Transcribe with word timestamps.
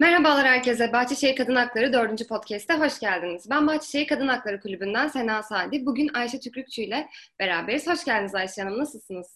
Merhabalar 0.00 0.46
herkese. 0.46 0.92
Bahçeşehir 0.92 1.36
Kadın 1.36 1.54
Hakları 1.54 1.92
4. 1.92 2.28
Podcast'te 2.28 2.74
hoş 2.74 3.00
geldiniz. 3.00 3.50
Ben 3.50 3.66
Bahçeşehir 3.66 4.06
Kadın 4.06 4.28
Hakları 4.28 4.60
Kulübü'nden 4.60 5.08
Sena 5.08 5.42
Sadi. 5.42 5.86
Bugün 5.86 6.10
Ayşe 6.14 6.40
Tükrükçü 6.40 6.82
ile 6.82 7.08
beraberiz. 7.38 7.86
Hoş 7.86 8.04
geldiniz 8.04 8.34
Ayşe 8.34 8.62
Hanım. 8.62 8.78
Nasılsınız? 8.78 9.26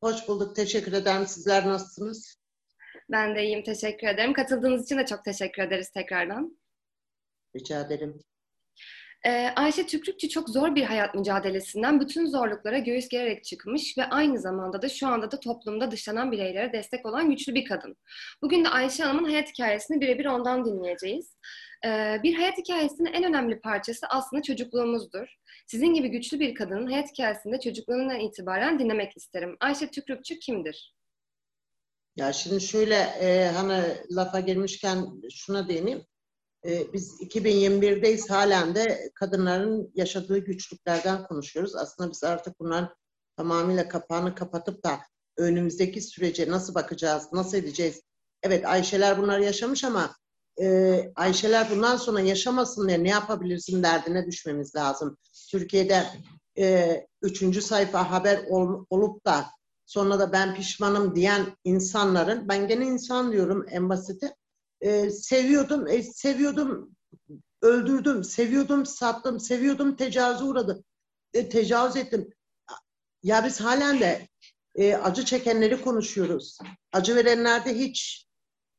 Hoş 0.00 0.28
bulduk. 0.28 0.56
Teşekkür 0.56 0.92
ederim. 0.92 1.26
Sizler 1.26 1.66
nasılsınız? 1.66 2.36
Ben 3.10 3.34
de 3.34 3.44
iyiyim. 3.44 3.62
Teşekkür 3.62 4.06
ederim. 4.06 4.32
Katıldığınız 4.32 4.84
için 4.84 4.98
de 4.98 5.06
çok 5.06 5.24
teşekkür 5.24 5.62
ederiz 5.62 5.90
tekrardan. 5.90 6.58
Rica 7.56 7.80
ederim. 7.80 8.20
Ee, 9.26 9.52
Ayşe 9.56 9.86
Tükrükçü 9.86 10.28
çok 10.28 10.48
zor 10.48 10.74
bir 10.74 10.82
hayat 10.82 11.14
mücadelesinden 11.14 12.00
bütün 12.00 12.26
zorluklara 12.26 12.78
göğüs 12.78 13.08
gererek 13.08 13.44
çıkmış 13.44 13.98
ve 13.98 14.04
aynı 14.04 14.38
zamanda 14.38 14.82
da 14.82 14.88
şu 14.88 15.06
anda 15.06 15.30
da 15.30 15.40
toplumda 15.40 15.90
dışlanan 15.90 16.32
bireylere 16.32 16.72
destek 16.72 17.06
olan 17.06 17.30
güçlü 17.30 17.54
bir 17.54 17.64
kadın. 17.64 17.96
Bugün 18.42 18.64
de 18.64 18.68
Ayşe 18.68 19.02
Hanım'ın 19.02 19.24
hayat 19.24 19.48
hikayesini 19.48 20.00
birebir 20.00 20.26
ondan 20.26 20.64
dinleyeceğiz. 20.64 21.36
Ee, 21.86 22.16
bir 22.22 22.34
hayat 22.34 22.58
hikayesinin 22.58 23.12
en 23.12 23.24
önemli 23.24 23.60
parçası 23.60 24.06
aslında 24.06 24.42
çocukluğumuzdur. 24.42 25.26
Sizin 25.66 25.94
gibi 25.94 26.08
güçlü 26.08 26.40
bir 26.40 26.54
kadının 26.54 26.86
hayat 26.86 27.10
hikayesinde 27.12 27.60
çocukluğundan 27.60 28.20
itibaren 28.20 28.78
dinlemek 28.78 29.16
isterim. 29.16 29.56
Ayşe 29.60 29.90
Tükrükçü 29.90 30.38
kimdir? 30.38 30.94
Ya 32.16 32.32
şimdi 32.32 32.60
şöyle 32.60 32.94
e, 32.94 33.50
hani 33.54 33.82
lafa 34.10 34.40
girmişken 34.40 35.06
şuna 35.30 35.68
değineyim. 35.68 36.06
E, 36.64 36.92
biz 36.92 37.20
2021'deyiz 37.20 38.30
halen 38.30 38.74
de 38.74 39.10
kadınların 39.14 39.92
yaşadığı 39.94 40.38
güçlüklerden 40.38 41.24
konuşuyoruz. 41.24 41.76
Aslında 41.76 42.10
biz 42.10 42.24
artık 42.24 42.60
bunların 42.60 42.94
tamamıyla 43.36 43.88
kapağını 43.88 44.34
kapatıp 44.34 44.84
da 44.84 45.00
önümüzdeki 45.36 46.00
sürece 46.00 46.50
nasıl 46.50 46.74
bakacağız, 46.74 47.32
nasıl 47.32 47.56
edeceğiz? 47.56 48.00
Evet 48.42 48.66
Ayşeler 48.66 49.18
bunları 49.18 49.44
yaşamış 49.44 49.84
ama 49.84 50.16
e, 50.60 51.12
Ayşeler 51.16 51.70
bundan 51.70 51.96
sonra 51.96 52.20
yaşamasın 52.20 52.88
diye 52.88 53.04
ne 53.04 53.08
yapabilirsin 53.08 53.82
derdine 53.82 54.26
düşmemiz 54.26 54.74
lazım. 54.74 55.18
Türkiye'de 55.50 56.06
e, 56.58 57.06
üçüncü 57.22 57.62
sayfa 57.62 58.10
haber 58.10 58.44
ol, 58.48 58.84
olup 58.90 59.26
da 59.26 59.46
sonra 59.86 60.18
da 60.18 60.32
ben 60.32 60.54
pişmanım 60.54 61.14
diyen 61.14 61.46
insanların, 61.64 62.48
ben 62.48 62.68
gene 62.68 62.84
insan 62.84 63.32
diyorum 63.32 63.66
en 63.70 63.88
basiti, 63.88 64.34
e, 64.80 65.10
seviyordum, 65.10 65.86
e, 65.86 66.02
seviyordum, 66.02 66.96
öldürdüm, 67.62 68.24
seviyordum, 68.24 68.86
sattım, 68.86 69.40
seviyordum, 69.40 69.96
tecavüze 69.96 70.44
uğradı, 70.44 70.84
e, 71.34 71.48
tecavüz 71.48 71.96
ettim. 71.96 72.30
Ya 73.22 73.44
biz 73.44 73.60
halen 73.60 74.00
de 74.00 74.28
e, 74.74 74.94
acı 74.94 75.24
çekenleri 75.24 75.82
konuşuyoruz. 75.82 76.58
Acı 76.92 77.16
verenlerde 77.16 77.78
hiç 77.78 78.26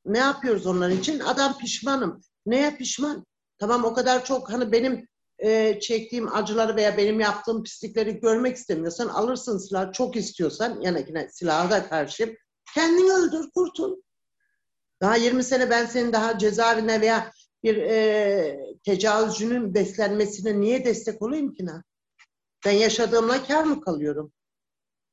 ne 0.05 0.17
yapıyoruz 0.17 0.65
onlar 0.65 0.89
için? 0.89 1.19
Adam 1.19 1.57
pişmanım. 1.57 2.21
Neye 2.45 2.75
pişman? 2.75 3.25
Tamam 3.59 3.85
o 3.85 3.93
kadar 3.93 4.25
çok 4.25 4.51
hani 4.51 4.71
benim 4.71 5.07
e, 5.39 5.79
çektiğim 5.79 6.35
acıları 6.35 6.75
veya 6.75 6.97
benim 6.97 7.19
yaptığım 7.19 7.63
pislikleri 7.63 8.19
görmek 8.19 8.57
istemiyorsan 8.57 9.07
alırsın 9.07 9.57
silahı 9.57 9.91
çok 9.91 10.15
istiyorsan 10.15 10.81
yanakine 10.81 11.29
silahı 11.31 11.71
da 11.71 11.89
karşı 11.89 12.37
kendini 12.73 13.11
öldür 13.13 13.49
kurtul. 13.53 13.95
Daha 15.01 15.15
20 15.15 15.43
sene 15.43 15.69
ben 15.69 15.85
senin 15.85 16.13
daha 16.13 16.37
cezaevine 16.37 17.01
veya 17.01 17.31
bir 17.63 17.77
e, 17.77 18.59
tecavüzcünün 18.85 19.73
beslenmesine 19.73 20.59
niye 20.59 20.85
destek 20.85 21.21
olayım 21.21 21.53
ki? 21.53 21.65
Ne? 21.65 21.83
Ben 22.65 22.71
yaşadığımla 22.71 23.43
kar 23.43 23.63
mı 23.63 23.81
kalıyorum? 23.81 24.31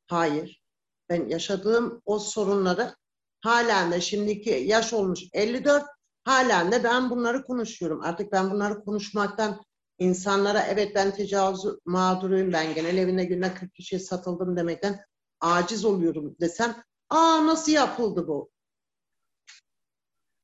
Hayır. 0.07 0.63
Ben 1.09 1.29
yaşadığım 1.29 2.03
o 2.05 2.19
sorunları 2.19 2.97
halen 3.41 3.93
de 3.93 4.01
şimdiki 4.01 4.51
yaş 4.51 4.93
olmuş 4.93 5.21
54 5.33 5.85
halen 6.25 6.73
de 6.73 6.85
ben 6.85 7.11
bunları 7.11 7.45
konuşuyorum. 7.45 8.01
Artık 8.03 8.33
ben 8.33 8.51
bunları 8.51 8.85
konuşmaktan 8.85 9.63
insanlara 9.99 10.63
evet 10.63 10.95
ben 10.95 11.15
tecavüz 11.15 11.65
mağduruyum 11.85 12.53
ben 12.53 12.75
genel 12.75 12.97
evinde 12.97 13.25
günde 13.25 13.55
40 13.55 13.75
kişiye 13.75 13.99
satıldım 13.99 14.57
demekten 14.57 15.01
aciz 15.41 15.85
oluyorum 15.85 16.37
desem 16.41 16.83
aa 17.11 17.47
nasıl 17.47 17.73
yapıldı 17.73 18.29
bu? 18.29 18.51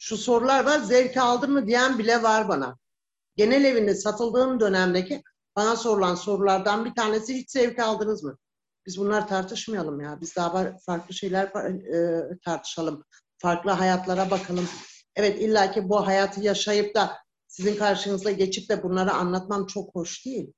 Şu 0.03 0.17
sorular 0.17 0.65
var 0.65 0.79
zevk 0.79 1.17
aldın 1.17 1.53
mı 1.53 1.67
diyen 1.67 1.99
bile 1.99 2.23
var 2.23 2.49
bana. 2.49 2.79
Genel 3.37 3.65
evinde 3.65 3.95
satıldığım 3.95 4.61
dönemdeki 4.61 5.23
bana 5.57 5.77
sorulan 5.77 6.15
sorulardan 6.15 6.85
bir 6.85 6.95
tanesi 6.95 7.35
hiç 7.35 7.51
zevk 7.51 7.79
aldınız 7.79 8.23
mı? 8.23 8.39
Biz 8.87 8.99
bunlar 8.99 9.29
tartışmayalım 9.29 10.01
ya. 10.01 10.19
Biz 10.21 10.37
daha 10.37 10.77
farklı 10.87 11.15
şeyler 11.15 11.45
e, 11.45 12.23
tartışalım. 12.45 13.05
Farklı 13.39 13.71
hayatlara 13.71 14.31
bakalım. 14.31 14.69
Evet 15.17 15.41
illaki 15.41 15.89
bu 15.89 16.07
hayatı 16.07 16.41
yaşayıp 16.41 16.95
da 16.95 17.17
sizin 17.47 17.77
karşınızda 17.77 18.31
geçip 18.31 18.69
de 18.69 18.83
bunları 18.83 19.13
anlatmam 19.13 19.67
çok 19.67 19.95
hoş 19.95 20.27
değil. 20.27 20.53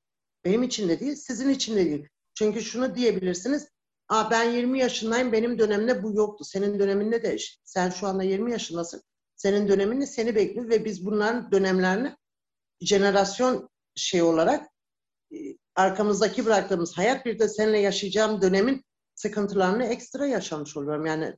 Benim 0.44 0.62
için 0.62 0.88
de 0.88 1.00
değil, 1.00 1.14
sizin 1.14 1.48
için 1.48 1.76
de 1.76 1.84
değil. 1.84 2.09
Çünkü 2.34 2.62
şunu 2.62 2.94
diyebilirsiniz. 2.94 3.69
Aa, 4.09 4.30
ben 4.30 4.50
20 4.50 4.78
yaşındayım, 4.78 5.32
benim 5.32 5.59
dönemimde 5.59 6.03
bu 6.03 6.12
yoktu. 6.14 6.44
Senin 6.44 6.78
döneminde 6.78 7.22
de 7.22 7.36
sen 7.64 7.91
şu 7.91 8.06
anda 8.06 8.22
20 8.22 8.53
yaşındasın. 8.53 9.03
Senin 9.42 9.69
döneminde 9.69 10.06
seni 10.06 10.34
bekliyor 10.34 10.69
ve 10.69 10.84
biz 10.84 11.06
bunların 11.06 11.53
dönemlerini 11.53 12.16
jenerasyon 12.80 13.70
şey 13.97 14.22
olarak 14.22 14.69
e, 15.32 15.36
arkamızdaki 15.75 16.44
bıraktığımız 16.47 16.98
hayat 16.98 17.26
bir 17.26 17.38
de 17.38 17.48
seninle 17.48 17.78
yaşayacağım 17.78 18.42
dönemin 18.42 18.84
sıkıntılarını 19.14 19.84
ekstra 19.84 20.26
yaşamış 20.26 20.76
oluyorum. 20.76 21.06
Yani 21.06 21.36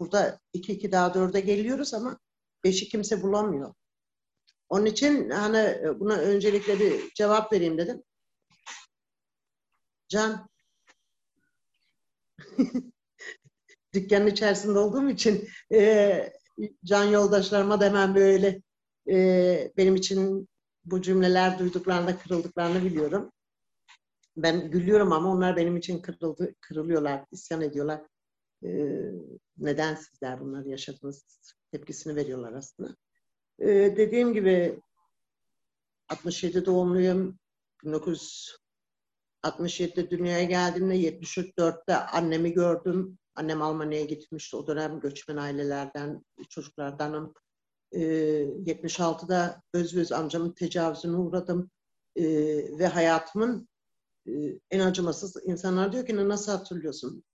burada 0.00 0.40
iki 0.52 0.72
iki 0.72 0.92
daha 0.92 1.14
dörde 1.14 1.40
geliyoruz 1.40 1.94
ama 1.94 2.18
beşi 2.64 2.88
kimse 2.88 3.22
bulamıyor. 3.22 3.74
Onun 4.68 4.86
için 4.86 5.30
hani 5.30 5.58
e, 5.58 6.00
buna 6.00 6.14
öncelikle 6.14 6.80
bir 6.80 7.12
cevap 7.14 7.52
vereyim 7.52 7.78
dedim. 7.78 8.02
Can. 10.08 10.48
Dükkanın 13.94 14.26
içerisinde 14.26 14.78
olduğum 14.78 15.10
için 15.10 15.48
e, 15.72 16.32
can 16.84 17.04
yoldaşlarıma 17.04 17.80
da 17.80 17.84
hemen 17.84 18.14
böyle 18.14 18.62
e, 19.10 19.72
benim 19.76 19.96
için 19.96 20.48
bu 20.84 21.02
cümleler 21.02 21.58
duyduklarında 21.58 22.18
kırıldıklarını 22.18 22.84
biliyorum. 22.84 23.32
Ben 24.36 24.70
gülüyorum 24.70 25.12
ama 25.12 25.32
onlar 25.32 25.56
benim 25.56 25.76
için 25.76 25.98
kırıldı, 25.98 26.54
kırılıyorlar, 26.60 27.24
isyan 27.32 27.62
ediyorlar. 27.62 28.00
E, 28.64 28.70
neden 29.58 29.94
sizler 29.94 30.40
bunları 30.40 30.68
yaşadınız 30.68 31.24
tepkisini 31.72 32.16
veriyorlar 32.16 32.52
aslında. 32.52 32.96
Ee, 33.58 33.94
dediğim 33.96 34.34
gibi 34.34 34.80
67 36.08 36.66
doğumluyum. 36.66 37.38
1967'de 37.84 40.10
dünyaya 40.10 40.44
geldiğimde 40.44 40.96
74'te 40.96 41.96
annemi 41.96 42.52
gördüm. 42.52 43.18
Annem 43.34 43.62
Almanya'ya 43.62 44.04
gitmişti. 44.04 44.56
O 44.56 44.66
dönem 44.66 45.00
göçmen 45.00 45.36
ailelerden, 45.36 46.24
çocuklardanım. 46.48 47.34
Ee, 47.92 48.00
76'da 48.66 49.62
Özvöz 49.72 50.12
amcamın 50.12 50.52
tecavüzüne 50.52 51.16
uğradım. 51.16 51.70
Ee, 52.16 52.24
ve 52.78 52.86
hayatımın 52.86 53.68
e, 54.26 54.32
en 54.70 54.80
acımasız 54.80 55.36
insanlar 55.44 55.92
diyor 55.92 56.06
ki 56.06 56.28
nasıl 56.28 56.52
hatırlıyorsun? 56.52 57.24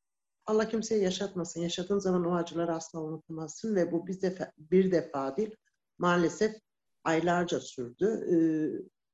Allah 0.46 0.68
kimseye 0.68 1.00
yaşatmasın. 1.00 1.60
Yaşadığın 1.60 1.98
zaman 1.98 2.24
o 2.24 2.34
acıları 2.34 2.74
asla 2.74 3.00
unutamazsın 3.00 3.76
ve 3.76 3.92
bu 3.92 4.06
bir 4.06 4.22
defa, 4.22 4.52
bir 4.58 4.90
defa 4.92 5.36
değil 5.36 5.56
maalesef 5.98 6.56
aylarca 7.04 7.60
sürdü. 7.60 8.06
Ee, 8.06 8.36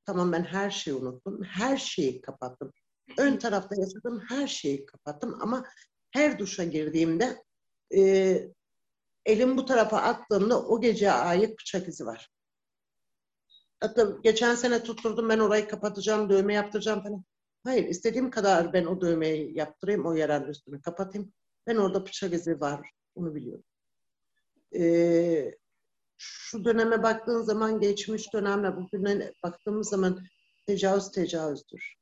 tamam 0.05 0.33
ben 0.33 0.43
her 0.45 0.71
şeyi 0.71 0.97
unuttum. 0.97 1.43
Her 1.43 1.77
şeyi 1.77 2.21
kapattım. 2.21 2.73
Ön 3.19 3.37
tarafta 3.37 3.75
yaşadığım 3.81 4.21
her 4.29 4.47
şeyi 4.47 4.87
kapattım 4.87 5.39
ama 5.41 5.65
her 6.17 6.39
duşa 6.39 6.65
girdiğimde 6.65 7.43
e, 7.95 8.03
elim 9.27 9.57
bu 9.57 9.67
tarafa 9.67 9.99
attığımda 9.99 10.67
o 10.67 10.81
gece 10.81 11.13
ait 11.13 11.61
bıçak 11.61 11.89
izi 11.89 12.07
var. 12.07 12.31
Hatta 13.81 14.19
geçen 14.23 14.55
sene 14.55 14.83
tutturdum 14.83 15.29
ben 15.29 15.39
orayı 15.39 15.69
kapatacağım, 15.69 16.31
dövme 16.31 16.55
yaptıracağım 16.55 17.03
falan. 17.03 17.25
Hayır, 17.65 17.85
istediğim 17.85 18.31
kadar 18.31 18.73
ben 18.73 18.85
o 18.85 19.01
dövmeyi 19.01 19.59
yaptırayım, 19.59 20.07
o 20.07 20.13
yaranın 20.13 20.49
üstünü 20.49 20.83
kapatayım. 20.83 21.33
Ben 21.67 21.77
orada 21.77 22.07
bıçak 22.07 22.33
izi 22.33 22.61
var, 22.61 22.91
onu 23.15 23.35
biliyorum. 23.35 23.65
Ee, 24.75 25.55
şu 26.19 26.65
döneme 26.65 27.03
baktığın 27.03 27.43
zaman 27.43 27.81
geçmiş 27.81 28.33
dönemle 28.33 28.77
bugüne 28.77 29.33
baktığımız 29.43 29.89
zaman 29.89 30.27
tecavüz 30.67 31.11
tecavüzdür. 31.11 31.95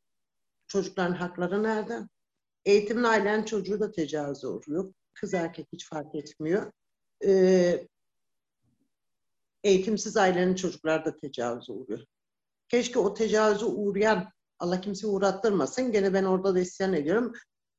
Çocukların 0.66 1.14
hakları 1.14 1.62
nerede? 1.62 2.08
Eğitimli 2.64 3.06
ailen 3.06 3.44
çocuğu 3.44 3.80
da 3.80 3.90
tecavüze 3.90 4.46
uğruyor. 4.46 4.94
Kız 5.14 5.34
erkek 5.34 5.68
hiç 5.72 5.88
fark 5.88 6.14
etmiyor. 6.14 6.72
Ee, 7.24 7.88
eğitimsiz 9.64 10.16
ailenin 10.16 10.54
çocuklar 10.54 11.04
da 11.04 11.16
tecavüze 11.16 11.72
uğruyor. 11.72 12.04
Keşke 12.68 12.98
o 12.98 13.14
tecavüze 13.14 13.64
uğrayan 13.64 14.30
Allah 14.58 14.80
kimse 14.80 15.06
uğrattırmasın. 15.06 15.92
Gene 15.92 16.14
ben 16.14 16.24
orada 16.24 16.54
da 16.54 16.60
isyan 16.60 16.92
ediyorum. 16.92 17.32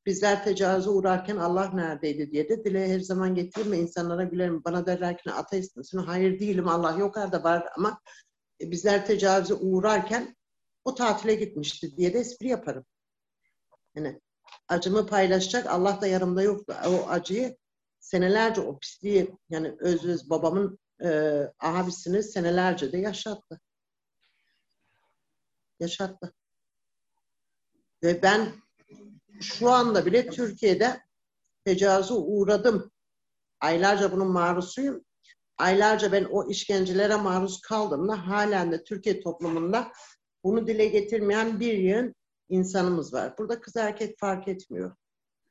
Bizler 0.06 0.44
tecavüze 0.44 0.90
uğrarken 0.90 1.36
Allah 1.36 1.70
neredeydi 1.74 2.30
diye 2.30 2.48
de 2.48 2.64
dile 2.64 2.88
her 2.88 3.00
zaman 3.00 3.34
getiririm 3.34 3.72
ve 3.72 3.78
insanlara 3.78 4.24
gülerim. 4.24 4.64
Bana 4.64 4.86
derler 4.86 5.18
ki 5.18 5.30
ateist 5.30 5.76
misin? 5.76 5.98
Hayır 5.98 6.40
değilim 6.40 6.68
Allah 6.68 6.98
yok 6.98 7.16
arada 7.16 7.44
var 7.44 7.68
ama 7.76 8.00
e, 8.60 8.70
bizler 8.70 9.06
tecavüze 9.06 9.54
uğrarken 9.54 10.36
o 10.84 10.94
tatile 10.94 11.34
gitmişti 11.34 11.96
diye 11.96 12.14
de 12.14 12.18
espri 12.18 12.48
yaparım. 12.48 12.84
Yani 13.94 14.20
acımı 14.68 15.06
paylaşacak 15.06 15.66
Allah 15.66 16.00
da 16.00 16.06
yanımda 16.06 16.42
yoktu. 16.42 16.76
O 16.86 17.08
acıyı 17.08 17.56
senelerce 18.00 18.60
o 18.60 18.78
pisliği 18.78 19.36
yani 19.50 19.74
öz 19.78 20.04
öz 20.04 20.30
babamın 20.30 20.78
e, 21.04 21.42
abisini 21.60 22.22
senelerce 22.22 22.92
de 22.92 22.98
yaşattı. 22.98 23.60
Yaşattı. 25.80 26.34
Ve 28.02 28.22
ben 28.22 28.52
şu 29.40 29.70
anda 29.70 30.06
bile 30.06 30.30
Türkiye'de 30.30 31.00
tecavüze 31.64 32.14
uğradım. 32.14 32.90
Aylarca 33.60 34.12
bunun 34.12 34.28
maruzuyum. 34.28 35.04
Aylarca 35.58 36.12
ben 36.12 36.24
o 36.24 36.50
işkencelere 36.50 37.16
maruz 37.16 37.60
kaldığımda 37.60 38.28
halen 38.28 38.72
de 38.72 38.84
Türkiye 38.84 39.20
toplumunda 39.20 39.92
bunu 40.44 40.66
dile 40.66 40.86
getirmeyen 40.86 41.60
bir 41.60 41.72
yığın 41.72 42.14
insanımız 42.48 43.14
var. 43.14 43.38
Burada 43.38 43.60
kız 43.60 43.76
erkek 43.76 44.18
fark 44.18 44.48
etmiyor. 44.48 44.96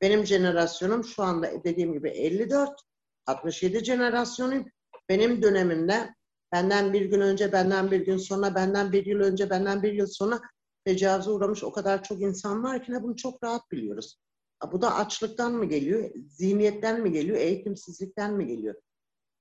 Benim 0.01 0.25
jenerasyonum 0.25 1.03
şu 1.03 1.23
anda 1.23 1.63
dediğim 1.63 1.93
gibi 1.93 2.09
54, 2.09 2.71
67 3.25 3.85
jenerasyonuyum. 3.85 4.65
Benim 5.09 5.41
dönemimde 5.41 6.15
benden 6.51 6.93
bir 6.93 7.05
gün 7.05 7.21
önce, 7.21 7.51
benden 7.51 7.91
bir 7.91 8.05
gün 8.05 8.17
sonra, 8.17 8.55
benden 8.55 8.91
bir 8.91 9.05
yıl 9.05 9.19
önce, 9.19 9.49
benden 9.49 9.83
bir 9.83 9.93
yıl 9.93 10.07
sonra 10.07 10.41
tecavüze 10.85 11.29
uğramış 11.29 11.63
o 11.63 11.71
kadar 11.71 12.03
çok 12.03 12.21
insan 12.21 12.63
var 12.63 12.83
ki 12.83 12.91
bunu 13.01 13.15
çok 13.15 13.43
rahat 13.43 13.71
biliyoruz. 13.71 14.17
Bu 14.71 14.81
da 14.81 14.95
açlıktan 14.95 15.53
mı 15.53 15.65
geliyor, 15.65 16.11
zihniyetten 16.29 17.01
mi 17.01 17.11
geliyor, 17.11 17.37
eğitimsizlikten 17.37 18.33
mi 18.33 18.47
geliyor? 18.47 18.75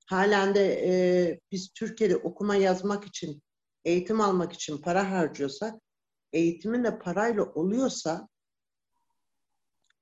Halen 0.07 0.55
de 0.55 0.83
e, 0.87 1.41
biz 1.53 1.73
Türkiye'de 1.73 2.17
okuma 2.17 2.57
yazmak 2.57 3.05
için, 3.05 3.43
eğitim 3.85 4.21
almak 4.21 4.53
için 4.53 4.79
para 4.79 5.11
harcıyorsak, 5.11 5.75
eğitimin 6.35 6.85
de 6.85 6.99
parayla 6.99 7.45
oluyorsa 7.45 8.29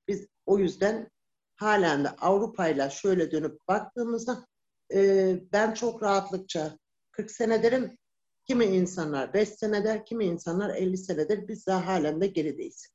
biz 0.07 0.27
o 0.45 0.59
yüzden 0.59 1.09
halen 1.55 2.03
de 2.03 2.09
Avrupa'yla 2.09 2.89
şöyle 2.89 3.31
dönüp 3.31 3.67
baktığımızda 3.67 4.47
e, 4.93 5.35
ben 5.51 5.73
çok 5.73 6.03
rahatlıkça 6.03 6.77
40 7.11 7.31
senelerin 7.31 7.99
kimi 8.45 8.65
insanlar 8.65 9.33
5 9.33 9.49
senedir, 9.49 10.05
kimi 10.05 10.25
insanlar 10.25 10.75
50 10.75 10.97
senedir 10.97 11.47
biz 11.47 11.67
daha 11.67 11.87
halen 11.87 12.21
de 12.21 12.27
gerideyiz. 12.27 12.87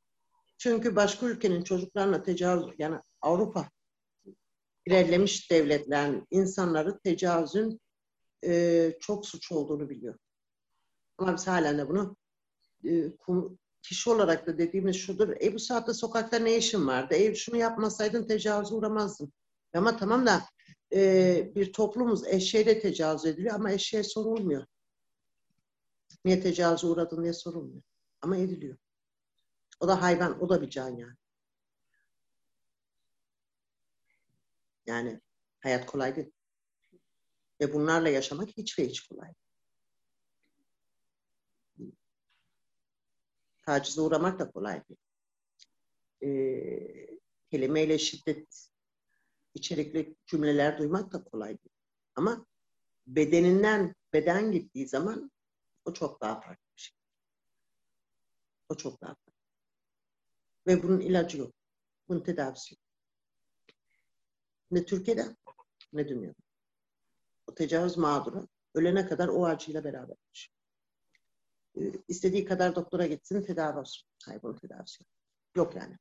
Çünkü 0.59 0.97
başka 0.97 1.27
ülkenin 1.27 1.63
çocuklarına 1.63 2.23
tecavüz, 2.23 2.75
yani 2.79 2.99
Avrupa 3.21 3.69
ilerlemiş 4.87 5.51
devletlerin 5.51 6.27
insanları 6.31 6.99
tecavüzün 6.99 7.81
e, 8.45 8.93
çok 9.01 9.27
suç 9.27 9.53
olduğunu 9.53 9.91
biliyor. 9.91 10.19
Ama 11.19 11.37
biz 11.37 11.47
halen 11.47 11.79
de 11.79 11.89
bunu 11.89 12.17
e, 12.85 13.13
kişi 13.83 14.11
olarak 14.11 14.47
da 14.47 14.59
dediğimiz 14.59 14.97
şudur. 14.97 15.29
E 15.43 15.55
bu 15.55 15.59
saatte 15.59 15.95
sokakta 15.95 16.39
ne 16.39 16.57
işin 16.57 16.87
vardı? 16.87 17.15
E 17.15 17.35
şunu 17.35 17.57
yapmasaydın 17.57 18.27
tecavüze 18.27 18.75
uğramazdın. 18.75 19.33
Ama 19.75 19.97
tamam 19.97 20.27
da 20.27 20.45
e, 20.93 21.53
bir 21.55 21.73
toplumuz 21.73 22.27
eşeğe 22.27 22.81
tecavüz 22.81 23.25
ediliyor 23.25 23.55
ama 23.55 23.73
eşeğe 23.73 24.03
sorulmuyor. 24.03 24.67
Niye 26.25 26.41
tecavüze 26.41 26.87
uğradın 26.87 27.23
diye 27.23 27.33
sorulmuyor. 27.33 27.83
Ama 28.23 28.37
ediliyor. 28.37 28.79
O 29.81 29.89
da 29.89 30.03
hayvan, 30.03 30.43
o 30.43 30.49
da 30.49 30.63
bir 30.63 30.71
can 30.71 30.97
yani. 30.97 31.17
Yani 34.87 35.21
hayat 35.61 35.87
kolay 35.87 36.17
değil. 36.17 36.31
Ve 37.61 37.75
bunlarla 37.75 38.09
yaşamak 38.09 38.49
hiç 38.57 38.79
ve 38.79 38.89
hiç 38.89 39.01
kolay. 39.01 39.33
Tacize 43.69 44.01
uğramak 44.01 44.39
da 44.39 44.51
kolay 44.51 44.83
değil. 44.89 45.01
Ee, 46.23 47.19
kelimeyle 47.51 47.99
şiddet 47.99 48.71
içerikli 49.55 50.17
cümleler 50.27 50.79
duymak 50.79 51.13
da 51.13 51.25
kolay 51.25 51.49
değil. 51.49 51.75
Ama 52.15 52.47
bedeninden 53.07 53.95
beden 54.13 54.53
gittiği 54.53 54.89
zaman 54.89 55.31
o 55.85 55.93
çok 55.93 56.21
daha 56.21 56.41
farklı 56.41 56.65
bir 56.77 56.81
şey. 56.81 56.97
O 58.69 58.75
çok 58.75 59.01
daha 59.01 59.15
farklı. 59.15 59.33
Ve 60.67 60.83
bunun 60.83 61.01
ilacı 61.01 61.39
yok. 61.39 61.55
Bunun 62.09 62.21
tedavisi 62.21 62.75
yok. 62.75 62.83
Ne 64.71 64.85
Türkiye'de 64.85 65.37
ne 65.93 66.09
dünyada. 66.09 66.43
O 67.47 67.55
tecavüz 67.55 67.97
mağduru 67.97 68.49
ölene 68.75 69.07
kadar 69.07 69.29
o 69.29 69.47
acıyla 69.47 69.85
beraber 69.85 70.17
yaşıyor. 70.29 70.58
Ee, 70.58 70.58
istediği 72.09 72.45
kadar 72.45 72.77
doktora 72.77 73.07
gitsin 73.07 73.43
tedavi 73.43 73.79
olsun. 73.79 74.09
Bunun 74.43 74.57
tedavisi. 74.57 75.05
Yok 75.57 75.77
yani. 75.77 75.99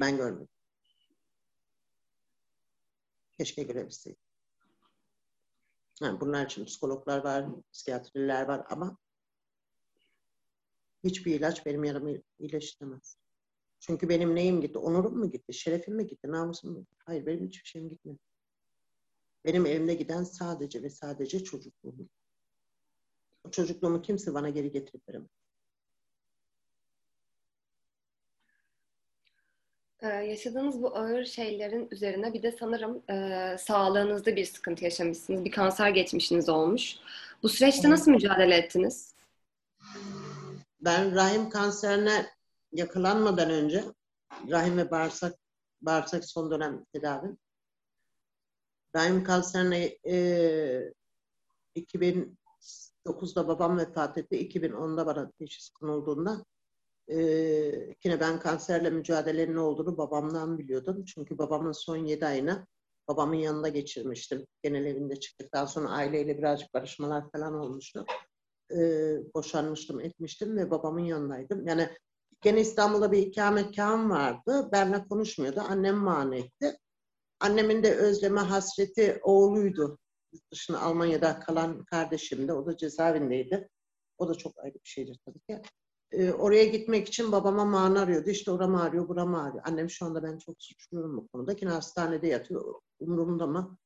Ben 0.00 0.16
görmedim. 0.16 0.48
Keşke 3.32 3.62
görebilseydim. 3.62 4.20
Yani 6.00 6.20
bunlar 6.20 6.46
için 6.46 6.64
psikologlar 6.64 7.24
var, 7.24 7.46
psikiyatriler 7.72 8.48
var 8.48 8.66
ama 8.70 8.98
hiçbir 11.04 11.34
ilaç 11.34 11.66
benim 11.66 11.84
yaramı 11.84 12.18
iyileştiremez. 12.38 13.16
Çünkü 13.80 14.08
benim 14.08 14.34
neyim 14.34 14.60
gitti? 14.60 14.78
Onurum 14.78 15.18
mu 15.18 15.30
gitti? 15.30 15.54
Şerefim 15.54 15.94
mi 15.94 16.06
gitti? 16.06 16.30
Namusum 16.30 16.72
mu 16.72 16.80
gitti? 16.80 17.02
Hayır 17.06 17.26
benim 17.26 17.46
hiçbir 17.46 17.68
şeyim 17.68 17.88
gitmedi. 17.88 18.18
Benim 19.44 19.66
elimde 19.66 19.94
giden 19.94 20.24
sadece 20.24 20.82
ve 20.82 20.90
sadece 20.90 21.44
çocukluğum. 21.44 22.08
O 23.44 23.50
çocukluğumu 23.50 24.02
kimse 24.02 24.34
bana 24.34 24.48
geri 24.48 24.70
getirip 24.70 25.08
veremez. 25.08 25.28
Ee, 30.04 30.06
yaşadığınız 30.06 30.82
bu 30.82 30.96
ağır 30.96 31.24
şeylerin 31.24 31.88
üzerine 31.90 32.32
bir 32.32 32.42
de 32.42 32.52
sanırım 32.52 33.02
e, 33.10 33.56
sağlığınızda 33.58 34.36
bir 34.36 34.44
sıkıntı 34.44 34.84
yaşamışsınız. 34.84 35.44
Bir 35.44 35.50
kanser 35.50 35.88
geçmişiniz 35.88 36.48
olmuş. 36.48 36.96
Bu 37.42 37.48
süreçte 37.48 37.90
nasıl 37.90 38.10
mücadele 38.10 38.56
ettiniz? 38.56 39.14
Ben 40.80 41.14
rahim 41.14 41.50
kanserine 41.50 42.26
yakalanmadan 42.72 43.50
önce 43.50 43.84
rahim 44.50 44.76
ve 44.76 44.90
bağırsak 44.90 45.34
bağırsak 45.82 46.24
son 46.24 46.50
dönem 46.50 46.84
tedavi. 46.92 47.36
Rahim 48.96 49.24
kanserine 49.24 49.98
e, 50.06 50.92
2009'da 53.06 53.48
babam 53.48 53.78
vefat 53.78 54.18
etti. 54.18 54.48
2010'da 54.48 55.06
bana 55.06 55.30
teşhis 55.30 55.70
konulduğunda 55.70 56.44
e, 57.08 57.16
yine 58.04 58.20
ben 58.20 58.40
kanserle 58.40 58.90
mücadelenin 58.90 59.54
ne 59.54 59.60
olduğunu 59.60 59.98
babamdan 59.98 60.58
biliyordum. 60.58 61.04
Çünkü 61.04 61.38
babamın 61.38 61.72
son 61.72 61.96
7 61.96 62.26
ayını 62.26 62.66
babamın 63.08 63.34
yanında 63.34 63.68
geçirmiştim. 63.68 64.46
Genel 64.62 64.84
evinde 64.84 65.20
çıktıktan 65.20 65.66
sonra 65.66 65.88
aileyle 65.88 66.38
birazcık 66.38 66.74
barışmalar 66.74 67.30
falan 67.30 67.54
olmuştu. 67.54 68.04
E, 68.70 68.78
boşanmıştım, 69.34 70.00
etmiştim 70.00 70.56
ve 70.56 70.70
babamın 70.70 71.04
yanındaydım. 71.04 71.66
Yani 71.66 71.88
gene 72.40 72.60
İstanbul'da 72.60 73.12
bir 73.12 73.18
ikametgahım 73.18 74.10
vardı. 74.10 74.68
Benle 74.72 75.08
konuşmuyordu. 75.08 75.60
Annem 75.68 75.96
mani 75.96 76.38
etti. 76.38 76.78
Annemin 77.40 77.82
de 77.82 77.94
özleme 77.94 78.40
hasreti 78.40 79.20
oğluydu. 79.22 79.98
Yurt 80.34 80.52
dışına 80.52 80.80
Almanya'da 80.80 81.40
kalan 81.40 81.84
kardeşim 81.84 82.48
de. 82.48 82.52
O 82.52 82.66
da 82.66 82.76
cezaevindeydi. 82.76 83.68
O 84.18 84.28
da 84.28 84.34
çok 84.34 84.58
ayrı 84.58 84.74
bir 84.74 84.88
şeydir 84.88 85.18
tabii 85.24 85.40
ki 85.40 85.62
e, 86.14 86.32
oraya 86.32 86.64
gitmek 86.64 87.08
için 87.08 87.32
babama 87.32 87.64
mani 87.64 87.98
arıyordu. 87.98 88.30
İşte 88.30 88.50
oram 88.50 88.74
ağrıyor, 88.74 89.08
buram 89.08 89.34
ağrıyor. 89.34 89.64
Annem 89.66 89.90
şu 89.90 90.06
anda 90.06 90.22
ben 90.22 90.38
çok 90.38 90.62
suçluyorum 90.62 91.16
bu 91.16 91.28
konuda. 91.28 91.54
Yine 91.60 91.70
hastanede 91.70 92.26
yatıyor. 92.26 92.74
Umurumda 93.00 93.46
mı? 93.46 93.78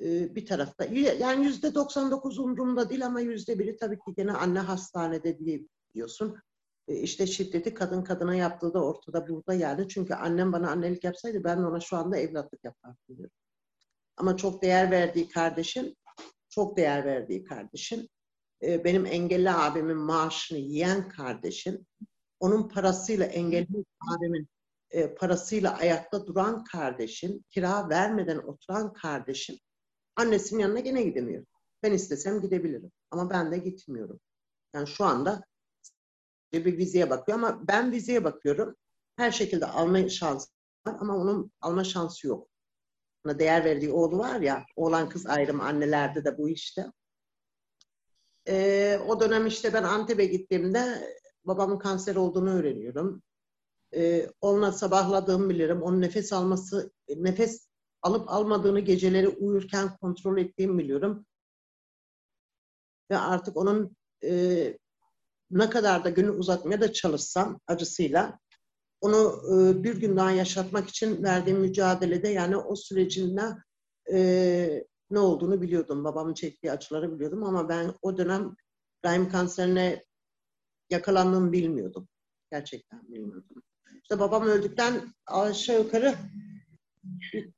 E, 0.00 0.34
bir 0.34 0.46
tarafta. 0.46 0.84
Yani 1.18 1.44
yüzde 1.44 1.74
99 1.74 2.38
umurumda 2.38 2.90
değil 2.90 3.06
ama 3.06 3.20
yüzde 3.20 3.58
biri 3.58 3.76
tabii 3.76 3.98
ki 3.98 4.14
gene 4.16 4.32
anne 4.32 4.58
hastanede 4.58 5.38
diye 5.38 5.60
diyorsun. 5.94 6.36
E, 6.88 6.94
işte 6.94 7.26
şiddeti 7.26 7.74
kadın 7.74 8.02
kadına 8.04 8.34
yaptığı 8.34 8.74
da 8.74 8.84
ortada 8.84 9.28
burada 9.28 9.54
yani. 9.54 9.88
Çünkü 9.88 10.14
annem 10.14 10.52
bana 10.52 10.70
annelik 10.70 11.04
yapsaydı 11.04 11.44
ben 11.44 11.56
ona 11.56 11.80
şu 11.80 11.96
anda 11.96 12.16
evlatlık 12.16 12.64
yapardım 12.64 13.16
diyorum. 13.16 13.39
Ama 14.20 14.36
çok 14.36 14.62
değer 14.62 14.90
verdiği 14.90 15.28
kardeşim, 15.28 15.94
çok 16.48 16.76
değer 16.76 17.04
verdiği 17.04 17.44
kardeşim 17.44 18.08
e, 18.62 18.84
benim 18.84 19.06
engelli 19.06 19.50
abimin 19.50 19.96
maaşını 19.96 20.58
yiyen 20.58 21.08
kardeşim, 21.08 21.86
onun 22.40 22.68
parasıyla 22.68 23.26
engelli 23.26 23.84
abimin 24.16 24.48
e, 24.90 25.14
parasıyla 25.14 25.76
ayakta 25.76 26.26
duran 26.26 26.64
kardeşim, 26.64 27.44
kira 27.50 27.88
vermeden 27.88 28.38
oturan 28.38 28.92
kardeşim, 28.92 29.56
annesinin 30.16 30.60
yanına 30.60 30.80
gene 30.80 31.02
gidemiyor. 31.02 31.46
Ben 31.82 31.92
istesem 31.92 32.40
gidebilirim. 32.40 32.92
Ama 33.10 33.30
ben 33.30 33.52
de 33.52 33.58
gitmiyorum. 33.58 34.20
Yani 34.74 34.86
şu 34.86 35.04
anda 35.04 35.44
bir 36.52 36.78
vizeye 36.78 37.10
bakıyor 37.10 37.38
ama 37.38 37.68
ben 37.68 37.92
vizeye 37.92 38.24
bakıyorum. 38.24 38.76
her 39.16 39.30
şekilde 39.30 39.66
alma 39.66 40.08
şansı 40.08 40.48
var 40.86 40.96
ama 41.00 41.16
onun 41.16 41.52
alma 41.60 41.84
şansı 41.84 42.26
yok. 42.26 42.49
Ona 43.24 43.38
değer 43.38 43.64
verdiği 43.64 43.92
oğlu 43.92 44.18
var 44.18 44.40
ya, 44.40 44.66
oğlan 44.76 45.08
kız 45.08 45.26
ayrımı 45.26 45.62
annelerde 45.62 46.24
de 46.24 46.38
bu 46.38 46.48
işte. 46.48 46.86
Ee, 48.48 48.98
o 49.08 49.20
dönem 49.20 49.46
işte 49.46 49.72
ben 49.72 49.82
Antep'e 49.82 50.24
gittiğimde 50.24 51.14
babamın 51.44 51.78
kanser 51.78 52.16
olduğunu 52.16 52.50
öğreniyorum. 52.50 53.22
Ee, 53.94 54.30
onunla 54.40 54.72
sabahladığımı 54.72 55.48
bilirim. 55.48 55.82
Onun 55.82 56.00
nefes 56.00 56.32
alması, 56.32 56.92
nefes 57.16 57.68
alıp 58.02 58.28
almadığını 58.30 58.80
geceleri 58.80 59.28
uyurken 59.28 59.96
kontrol 59.96 60.38
ettiğimi 60.38 60.78
biliyorum. 60.78 61.26
Ve 63.10 63.18
artık 63.18 63.56
onun 63.56 63.96
e, 64.24 64.78
ne 65.50 65.70
kadar 65.70 66.04
da 66.04 66.10
günü 66.10 66.30
uzatmaya 66.30 66.80
da 66.80 66.92
çalışsam 66.92 67.60
acısıyla 67.66 68.38
onu 69.00 69.42
e, 69.52 69.82
bir 69.84 70.00
gün 70.00 70.16
daha 70.16 70.30
yaşatmak 70.30 70.88
için 70.88 71.22
verdiğim 71.22 71.60
mücadelede 71.60 72.28
yani 72.28 72.56
o 72.56 72.76
sürecinde 72.76 73.42
e, 74.12 74.84
ne 75.10 75.18
olduğunu 75.18 75.62
biliyordum. 75.62 76.04
Babamın 76.04 76.34
çektiği 76.34 76.72
acıları 76.72 77.14
biliyordum 77.14 77.44
ama 77.44 77.68
ben 77.68 77.94
o 78.02 78.18
dönem 78.18 78.54
rahim 79.04 79.28
kanserine 79.28 80.04
yakalandığımı 80.90 81.52
bilmiyordum. 81.52 82.08
Gerçekten 82.52 83.08
bilmiyordum. 83.08 83.62
İşte 84.02 84.20
babam 84.20 84.42
öldükten 84.42 85.14
aşağı 85.26 85.78
yukarı 85.82 86.14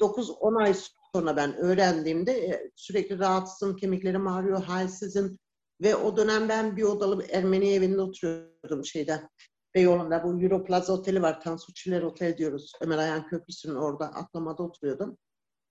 9-10 0.01 0.63
ay 0.63 0.75
sonra 1.15 1.37
ben 1.37 1.57
öğrendiğimde 1.57 2.33
e, 2.33 2.71
sürekli 2.77 3.19
rahatsızım, 3.19 3.77
kemiklerim 3.77 4.27
ağrıyor, 4.27 4.63
halsizim. 4.63 5.39
Ve 5.83 5.97
o 5.97 6.17
dönem 6.17 6.49
ben 6.49 6.77
bir 6.77 6.83
odalı 6.83 7.25
Ermeni 7.31 7.73
evinde 7.73 8.01
oturuyordum 8.01 8.85
şeyden. 8.85 9.29
Beyoğlu'nda 9.75 10.25
bu 10.25 10.43
Europlaza 10.43 10.93
Oteli 10.93 11.23
var. 11.23 11.41
Tansu 11.41 11.75
Çiller 11.75 12.03
Otel 12.03 12.37
diyoruz. 12.37 12.73
Ömer 12.81 12.99
Ayhan 12.99 13.27
Köprüsü'nün 13.27 13.75
orada 13.75 14.07
atlamada 14.15 14.63
oturuyordum. 14.63 15.19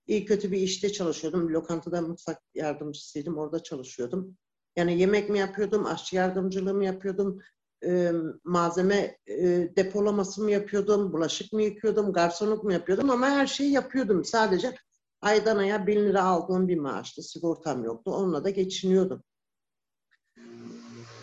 İyi 0.06 0.24
kötü 0.24 0.52
bir 0.52 0.58
işte 0.58 0.92
çalışıyordum. 0.92 1.52
Lokantada 1.52 2.02
mutfak 2.02 2.38
yardımcısıydım. 2.54 3.38
Orada 3.38 3.62
çalışıyordum. 3.62 4.36
Yani 4.76 5.00
yemek 5.00 5.28
mi 5.30 5.38
yapıyordum, 5.38 5.86
aşçı 5.86 6.16
yardımcılığı 6.16 6.74
mı 6.74 6.84
yapıyordum, 6.84 7.40
e, 7.84 8.12
malzeme 8.44 9.18
e, 9.26 9.36
depolaması 9.76 10.42
mı 10.42 10.50
yapıyordum, 10.50 11.12
bulaşık 11.12 11.52
mı 11.52 11.62
yıkıyordum, 11.62 12.12
garsonluk 12.12 12.64
mu 12.64 12.72
yapıyordum 12.72 13.10
ama 13.10 13.30
her 13.30 13.46
şeyi 13.46 13.72
yapıyordum. 13.72 14.24
Sadece 14.24 14.76
aydan 15.20 15.56
aya 15.56 15.86
bin 15.86 16.04
lira 16.04 16.24
aldığım 16.24 16.68
bir 16.68 16.78
maaştı. 16.78 17.22
Sigortam 17.22 17.84
yoktu. 17.84 18.10
Onunla 18.10 18.44
da 18.44 18.50
geçiniyordum. 18.50 19.22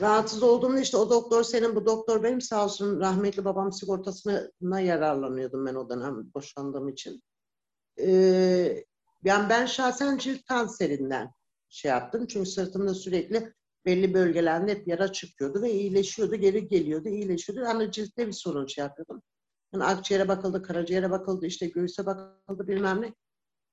Rahatsız 0.01 0.43
olduğumda 0.43 0.79
işte 0.79 0.97
o 0.97 1.09
doktor 1.09 1.43
senin, 1.43 1.75
bu 1.75 1.85
doktor 1.85 2.23
benim 2.23 2.41
sağ 2.41 2.65
olsun 2.65 2.99
rahmetli 2.99 3.45
babam 3.45 3.73
sigortasına 3.73 4.79
yararlanıyordum 4.79 5.65
ben 5.65 5.75
o 5.75 5.89
dönem 5.89 6.33
boşandığım 6.33 6.89
için. 6.89 7.23
Ee, 7.99 8.85
yani 9.23 9.49
ben 9.49 9.65
şahsen 9.65 10.17
cilt 10.17 10.45
kanserinden 10.45 11.31
şey 11.69 11.91
yaptım. 11.91 12.27
Çünkü 12.27 12.49
sırtımda 12.49 12.93
sürekli 12.93 13.53
belli 13.85 14.13
bölgelerde 14.13 14.71
hep 14.71 14.87
yara 14.87 15.11
çıkıyordu 15.11 15.61
ve 15.61 15.71
iyileşiyordu, 15.71 16.35
geri 16.35 16.67
geliyordu, 16.67 17.09
iyileşiyordu. 17.09 17.63
Yani 17.63 17.91
ciltte 17.91 18.27
bir 18.27 18.33
sorun 18.33 18.67
şey 18.67 18.83
yapıyordum. 18.83 19.21
Yani 19.73 19.83
akciğere 19.83 20.27
bakıldı, 20.27 20.61
karaciğere 20.61 21.11
bakıldı, 21.11 21.45
işte 21.45 21.67
göğüse 21.67 22.05
bakıldı 22.05 22.67
bilmem 22.67 23.01
ne. 23.01 23.13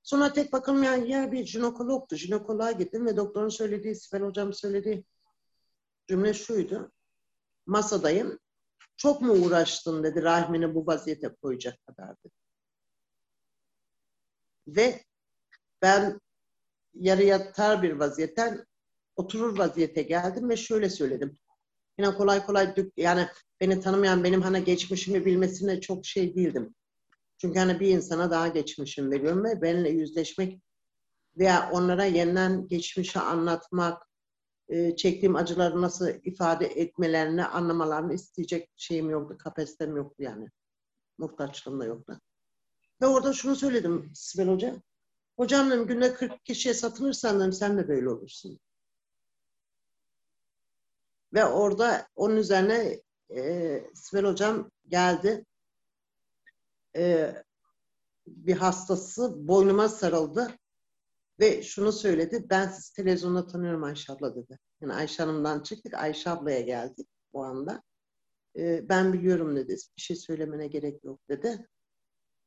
Sonra 0.02 0.32
tek 0.32 0.52
bakılmayan 0.52 1.04
yer 1.04 1.32
bir 1.32 1.46
jinekologtu. 1.46 2.16
Jinekoloğa 2.16 2.72
gittim 2.72 3.06
ve 3.06 3.16
doktorun 3.16 3.48
söylediği, 3.48 3.94
Sibel 3.94 4.22
hocam 4.22 4.52
söylediği 4.52 5.04
cümle 6.08 6.34
şuydu. 6.34 6.92
Masadayım. 7.66 8.38
Çok 8.96 9.20
mu 9.22 9.32
uğraştın 9.32 10.04
dedi 10.04 10.22
rahmini 10.22 10.74
bu 10.74 10.86
vaziyete 10.86 11.34
koyacak 11.42 11.86
kadar 11.86 12.16
dedi. 12.24 12.34
Ve 14.68 15.04
ben 15.82 16.20
yarı 16.94 17.22
yatar 17.22 17.82
bir 17.82 17.92
vaziyetten 17.92 18.66
oturur 19.16 19.58
vaziyete 19.58 20.02
geldim 20.02 20.48
ve 20.48 20.56
şöyle 20.56 20.90
söyledim. 20.90 21.38
Yine 21.98 22.14
kolay 22.14 22.46
kolay 22.46 22.74
yani 22.96 23.28
beni 23.60 23.80
tanımayan 23.80 24.24
benim 24.24 24.42
hani 24.42 24.64
geçmişimi 24.64 25.24
bilmesine 25.24 25.80
çok 25.80 26.06
şey 26.06 26.34
değildim. 26.34 26.74
Çünkü 27.38 27.58
hani 27.58 27.80
bir 27.80 27.88
insana 27.88 28.30
daha 28.30 28.48
geçmişim 28.48 29.10
veriyorum 29.10 29.44
ve 29.44 29.62
benimle 29.62 29.90
yüzleşmek 29.90 30.60
veya 31.38 31.70
onlara 31.72 32.04
yeniden 32.04 32.68
geçmişi 32.68 33.18
anlatmak, 33.18 34.05
e, 34.68 34.96
çektiğim 34.96 35.36
acıları 35.36 35.82
nasıl 35.82 36.08
ifade 36.08 36.66
etmelerini, 36.66 37.44
anlamalarını 37.44 38.14
isteyecek 38.14 38.70
şeyim 38.76 39.10
yoktu, 39.10 39.38
kapasitem 39.38 39.96
yoktu 39.96 40.22
yani. 40.22 40.48
Muhtaçlığım 41.18 41.80
da 41.80 41.84
yoktu. 41.84 42.20
Ve 43.02 43.06
orada 43.06 43.32
şunu 43.32 43.56
söyledim 43.56 44.10
Sibel 44.14 44.48
Hoca. 44.48 44.82
Hocam 45.36 45.70
dedim, 45.70 45.86
günde 45.86 46.14
40 46.14 46.44
kişiye 46.44 46.74
satılırsan 46.74 47.40
dedim, 47.40 47.52
sen 47.52 47.78
de 47.78 47.88
böyle 47.88 48.10
olursun. 48.10 48.60
Ve 51.34 51.44
orada 51.44 52.08
onun 52.16 52.36
üzerine 52.36 53.00
e, 53.30 53.82
Sibel 53.94 54.24
Hocam 54.24 54.70
geldi. 54.88 55.44
E, 56.96 57.34
bir 58.26 58.56
hastası 58.56 59.48
boynuma 59.48 59.88
sarıldı 59.88 60.58
ve 61.40 61.62
şunu 61.62 61.92
söyledi. 61.92 62.46
Ben 62.50 62.68
sizi 62.68 62.92
televizyonda 62.92 63.46
tanıyorum 63.46 63.84
Ayşe 63.84 64.12
abla 64.12 64.34
dedi. 64.34 64.58
Yani 64.80 64.92
Ayşe 64.94 65.22
Hanım'dan 65.22 65.62
çıktık. 65.62 65.94
Ayşe 65.94 66.30
ablaya 66.30 66.60
geldik 66.60 67.08
o 67.32 67.42
anda. 67.42 67.82
E, 68.58 68.88
ben 68.88 69.12
biliyorum 69.12 69.56
dedi. 69.56 69.76
Bir 69.96 70.02
şey 70.02 70.16
söylemene 70.16 70.66
gerek 70.66 71.04
yok 71.04 71.20
dedi. 71.28 71.68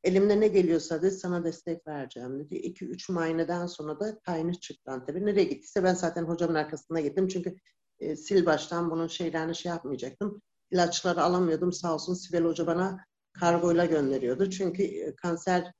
Elimde 0.03 0.39
ne 0.39 0.47
geliyorsa 0.47 1.01
dedi 1.01 1.11
sana 1.11 1.43
destek 1.43 1.87
vereceğim 1.87 2.39
dedi. 2.39 2.55
2-3 2.55 3.11
muayeneden 3.11 3.65
sonra 3.65 3.99
da 3.99 4.19
tayini 4.19 4.59
çıktı 4.59 4.91
Antep'e. 4.91 5.25
Nereye 5.25 5.43
gittiyse 5.43 5.83
ben 5.83 5.93
zaten 5.93 6.23
hocamın 6.23 6.55
arkasına 6.55 6.99
gittim. 6.99 7.27
Çünkü 7.27 7.55
e, 7.99 8.15
sil 8.23 8.41
baştan 8.45 8.91
bunun 8.91 9.07
şeylerini 9.07 9.55
şey 9.55 9.69
yapmayacaktım. 9.69 10.41
İlaçları 10.71 11.21
alamıyordum. 11.21 11.73
Sağ 11.73 11.93
olsun 11.93 12.13
Sibel 12.13 12.43
Hoca 12.43 12.67
bana 12.67 13.05
kargoyla 13.33 13.85
gönderiyordu. 13.85 14.49
Çünkü 14.49 14.83
e, 14.83 15.15
kanser 15.15 15.73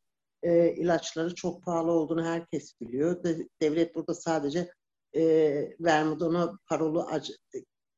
e, 0.43 0.75
ilaçları 0.75 1.36
çok 1.36 1.63
pahalı 1.63 1.91
olduğunu 1.91 2.25
herkes 2.25 2.81
biliyor. 2.81 3.24
De, 3.24 3.48
devlet 3.62 3.96
burada 3.96 4.13
sadece 4.13 4.72
e, 5.15 5.22
vermidonu 5.79 6.60
parolu 6.65 7.03
acı, 7.03 7.34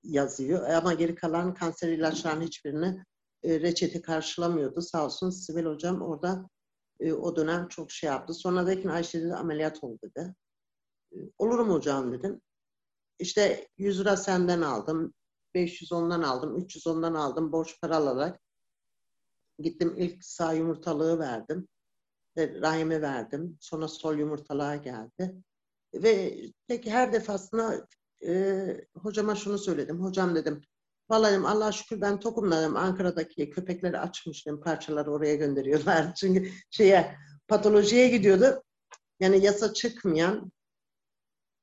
yazıyor. 0.03 0.69
Ama 0.69 0.93
geri 0.93 1.15
kalan 1.15 1.53
kanser 1.53 1.89
ilaçlarının 1.89 2.45
hiçbirini 2.45 3.03
e, 3.43 3.59
reçete 3.59 4.01
karşılamıyordu. 4.01 4.81
Sağ 4.81 5.05
olsun 5.05 5.29
Sibel 5.29 5.65
Hocam 5.65 6.01
orada 6.01 6.49
e, 6.99 7.13
o 7.13 7.35
dönem 7.35 7.67
çok 7.67 7.91
şey 7.91 8.07
yaptı. 8.07 8.33
Sonra 8.33 8.67
da 8.67 8.91
Ayşe 8.91 9.21
dedi 9.21 9.33
ameliyat 9.35 9.83
ol 9.83 9.97
dedi. 10.03 10.35
E, 11.13 11.17
olur 11.37 11.59
mu 11.59 11.73
hocam 11.73 12.13
dedim. 12.13 12.41
İşte 13.19 13.67
100 13.77 13.99
lira 13.99 14.17
senden 14.17 14.61
aldım. 14.61 15.13
500 15.53 15.91
ondan 15.91 16.21
aldım. 16.21 16.57
300 16.57 16.87
ondan 16.87 17.13
aldım. 17.13 17.51
Borç 17.51 17.81
para 17.81 17.97
alarak. 17.97 18.39
Gittim 19.59 19.95
ilk 19.97 20.25
sağ 20.25 20.53
yumurtalığı 20.53 21.19
verdim. 21.19 21.67
Rahime 22.37 23.01
verdim. 23.01 23.57
Sonra 23.59 23.87
sol 23.87 24.17
yumurtalığa 24.17 24.75
geldi. 24.75 25.35
Ve 25.93 26.37
tek 26.67 26.85
her 26.85 27.13
defasında 27.13 27.87
e, 28.25 28.87
hocama 28.97 29.35
şunu 29.35 29.57
söyledim. 29.57 30.03
Hocam 30.03 30.35
dedim 30.35 30.61
Vallahi 31.11 31.47
Allah 31.47 31.71
şükür 31.71 32.01
ben 32.01 32.19
tokum 32.19 32.51
dedim. 32.51 32.77
Ankara'daki 32.77 33.49
köpekleri 33.49 33.99
açmıştım. 33.99 34.61
Parçaları 34.61 35.11
oraya 35.11 35.35
gönderiyorlar. 35.35 36.13
Çünkü 36.15 36.51
şeye 36.69 37.15
patolojiye 37.47 38.09
gidiyordu. 38.09 38.63
Yani 39.19 39.45
yasa 39.45 39.73
çıkmayan 39.73 40.51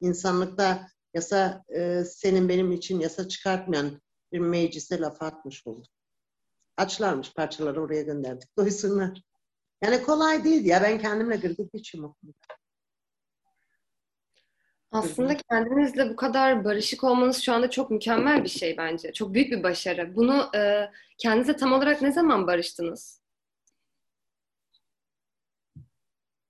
insanlıkta 0.01 0.89
yasa 1.15 1.65
e, 1.69 2.05
senin 2.05 2.49
benim 2.49 2.73
için 2.73 3.01
yasa 3.01 3.29
çıkartmayan 3.29 4.01
bir 4.33 4.39
meclise 4.39 5.01
laf 5.01 5.23
atmış 5.23 5.67
oldu. 5.67 5.89
Açlarmış 6.77 7.35
parçaları 7.35 7.83
oraya 7.83 8.03
gönderdik. 8.03 8.57
Doysunlar. 8.57 9.23
Yani 9.83 10.03
kolay 10.03 10.45
değil 10.45 10.65
ya. 10.65 10.83
Ben 10.83 10.99
kendimle 10.99 11.37
gırgır 11.37 11.69
geçiyorum 11.73 12.11
okulda. 12.11 12.33
Aslında 14.91 15.37
kendinizle 15.37 16.11
bu 16.11 16.17
kadar 16.17 16.65
barışık 16.65 17.05
olmanız 17.05 17.39
şu 17.43 17.53
anda 17.53 17.71
çok 17.71 17.91
mükemmel 17.91 18.45
bir 18.45 18.49
şey 18.49 18.77
bence. 18.77 19.13
Çok 19.13 19.35
büyük 19.35 19.53
bir 19.53 19.63
başarı. 19.63 20.17
Bunu 20.17 20.51
e, 20.57 20.91
kendinize 21.19 21.57
tam 21.57 21.73
olarak 21.73 22.03
ne 22.03 22.13
zaman 22.13 22.47
barıştınız? 22.47 23.23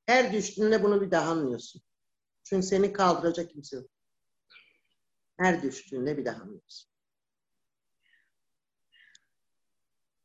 Her 0.06 0.32
düştüğünde 0.32 0.82
bunu 0.82 1.00
bir 1.00 1.11
daha 1.11 1.30
anlıyorsun. 1.30 1.82
Çünkü 2.44 2.66
seni 2.66 2.92
kaldıracak 2.92 3.50
kimse 3.50 3.76
yok. 3.76 3.90
Her 5.38 5.62
düştüğünde 5.62 6.16
bir 6.16 6.25
daha 6.25 6.42
anlıyorsun. 6.42 6.90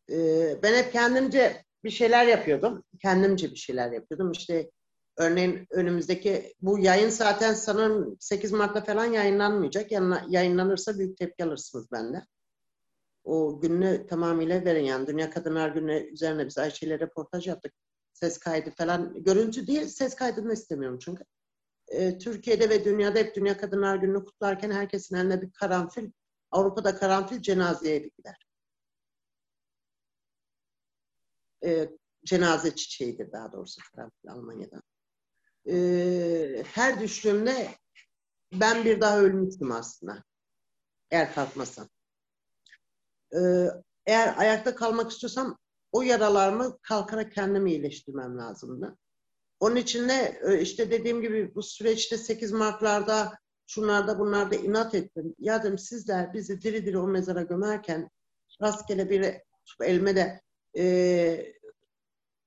Ee, 0.09 0.59
ben 0.63 0.83
hep 0.83 0.91
kendimce 0.91 1.65
bir 1.83 1.89
şeyler 1.89 2.27
yapıyordum. 2.27 2.83
Kendimce 3.01 3.51
bir 3.51 3.55
şeyler 3.55 3.91
yapıyordum. 3.91 4.31
İşte 4.31 4.71
örneğin 5.17 5.67
önümüzdeki 5.71 6.53
bu 6.61 6.79
yayın 6.79 7.09
zaten 7.09 7.53
sanırım 7.53 8.17
8 8.19 8.51
Mart'ta 8.51 8.83
falan 8.83 9.05
yayınlanmayacak. 9.05 9.91
Yani 9.91 10.15
yayınlanırsa 10.29 10.99
büyük 10.99 11.17
tepki 11.17 11.43
alırsınız 11.43 11.91
benden. 11.91 12.25
o 13.23 13.61
gününü 13.61 14.07
tamamıyla 14.07 14.65
verin. 14.65 14.83
Yani 14.85 15.07
Dünya 15.07 15.29
Kadınlar 15.29 15.69
Günü 15.69 15.93
üzerine 16.13 16.45
biz 16.47 16.57
Ayşe 16.57 16.85
ile 16.85 16.99
röportaj 16.99 17.47
yaptık. 17.47 17.73
Ses 18.13 18.37
kaydı 18.37 18.71
falan. 18.77 19.23
Görüntü 19.23 19.67
değil, 19.67 19.87
ses 19.87 20.15
kaydını 20.15 20.53
istemiyorum 20.53 20.99
çünkü. 21.01 21.23
Ee, 21.87 22.17
Türkiye'de 22.17 22.69
ve 22.69 22.85
dünyada 22.85 23.19
hep 23.19 23.35
Dünya 23.35 23.57
Kadınlar 23.57 23.95
Günü'nü 23.95 24.25
kutlarken 24.25 24.71
herkesin 24.71 25.15
eline 25.15 25.41
bir 25.41 25.51
karanfil, 25.51 26.11
Avrupa'da 26.51 26.95
karanfil 26.95 27.41
cenazeye 27.41 27.99
gider. 27.99 28.42
Ee, 31.65 31.89
cenaze 32.25 32.75
çiçeğidir 32.75 33.31
daha 33.31 33.51
doğrusu 33.51 33.81
karanfil 33.91 34.31
Almanya'da. 34.31 34.81
Ee, 35.69 36.63
her 36.73 36.99
düştüğümde 36.99 37.67
ben 38.53 38.85
bir 38.85 39.01
daha 39.01 39.19
ölmüştüm 39.19 39.71
aslında. 39.71 40.23
Eğer 41.11 41.33
kalkmasam. 41.33 41.89
Ee, 43.35 43.67
eğer 44.05 44.37
ayakta 44.37 44.75
kalmak 44.75 45.11
istiyorsam 45.11 45.57
o 45.91 46.01
yaralarımı 46.01 46.77
kalkarak 46.81 47.31
kendimi 47.31 47.71
iyileştirmem 47.71 48.37
lazımdı. 48.37 48.97
Onun 49.59 49.75
için 49.75 50.09
de 50.09 50.41
e, 50.47 50.61
işte 50.61 50.91
dediğim 50.91 51.21
gibi 51.21 51.55
bu 51.55 51.63
süreçte 51.63 52.17
8 52.17 52.51
Mart'larda 52.51 53.37
şunlarda 53.67 54.19
bunlarda 54.19 54.55
inat 54.55 54.95
ettim. 54.95 55.35
Ya 55.39 55.63
dedim 55.63 55.77
sizler 55.77 56.33
bizi 56.33 56.61
diri 56.61 56.85
diri 56.85 56.97
o 56.97 57.07
mezara 57.07 57.41
gömerken 57.41 58.09
rastgele 58.61 59.09
bir 59.09 59.41
elime 59.81 60.15
de 60.15 60.41
e, 60.77 61.53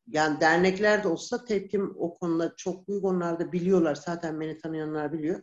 yani 0.07 0.41
dernekler 0.41 1.05
de 1.05 1.09
olsa 1.09 1.45
tepkim 1.45 1.95
o 1.99 2.15
konuda 2.15 2.57
çok 2.57 2.89
büyük. 2.89 3.05
Onlar 3.05 3.41
da 3.41 3.53
biliyorlar. 3.53 3.95
Zaten 3.95 4.41
beni 4.41 4.59
tanıyanlar 4.59 5.13
biliyor. 5.13 5.43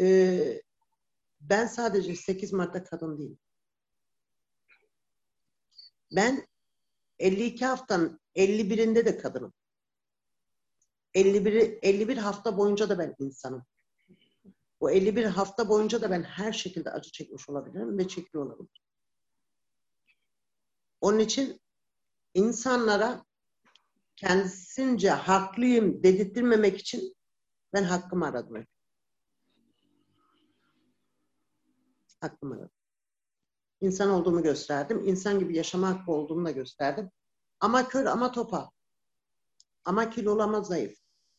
E, 0.00 0.62
ben 1.40 1.66
sadece 1.66 2.16
8 2.16 2.52
Mart'ta 2.52 2.84
kadın 2.84 3.18
değilim. 3.18 3.38
Ben 6.12 6.46
52 7.18 7.66
haftanın 7.66 8.20
51'inde 8.36 9.04
de 9.04 9.18
kadınım. 9.18 9.52
51, 11.14 11.78
51 11.82 12.16
hafta 12.16 12.56
boyunca 12.56 12.88
da 12.88 12.98
ben 12.98 13.14
insanım. 13.18 13.66
O 14.80 14.90
51 14.90 15.24
hafta 15.24 15.68
boyunca 15.68 16.02
da 16.02 16.10
ben 16.10 16.22
her 16.22 16.52
şekilde 16.52 16.90
acı 16.90 17.10
çekmiş 17.10 17.48
olabilirim 17.48 17.98
ve 17.98 18.08
çekiyor 18.08 18.46
olabilirim. 18.46 18.68
Onun 21.00 21.18
için 21.18 21.60
insanlara 22.34 23.24
kendisince 24.16 25.10
haklıyım 25.10 26.02
dedirtmemek 26.02 26.78
için 26.78 27.16
ben 27.72 27.84
hakkımı 27.84 28.26
aradım. 28.26 28.66
Hakkımı 32.20 32.54
aradım. 32.54 32.70
İnsan 33.80 34.10
olduğumu 34.10 34.42
gösterdim. 34.42 35.08
İnsan 35.08 35.38
gibi 35.38 35.56
yaşama 35.56 35.88
hakkı 35.88 36.12
olduğumu 36.12 36.46
da 36.46 36.50
gösterdim. 36.50 37.10
Ama 37.60 37.88
kör 37.88 38.06
ama 38.06 38.32
topa. 38.32 38.70
Ama 39.84 40.10
kilolu 40.10 40.42
ama 40.42 40.62
zayıf. 40.62 40.98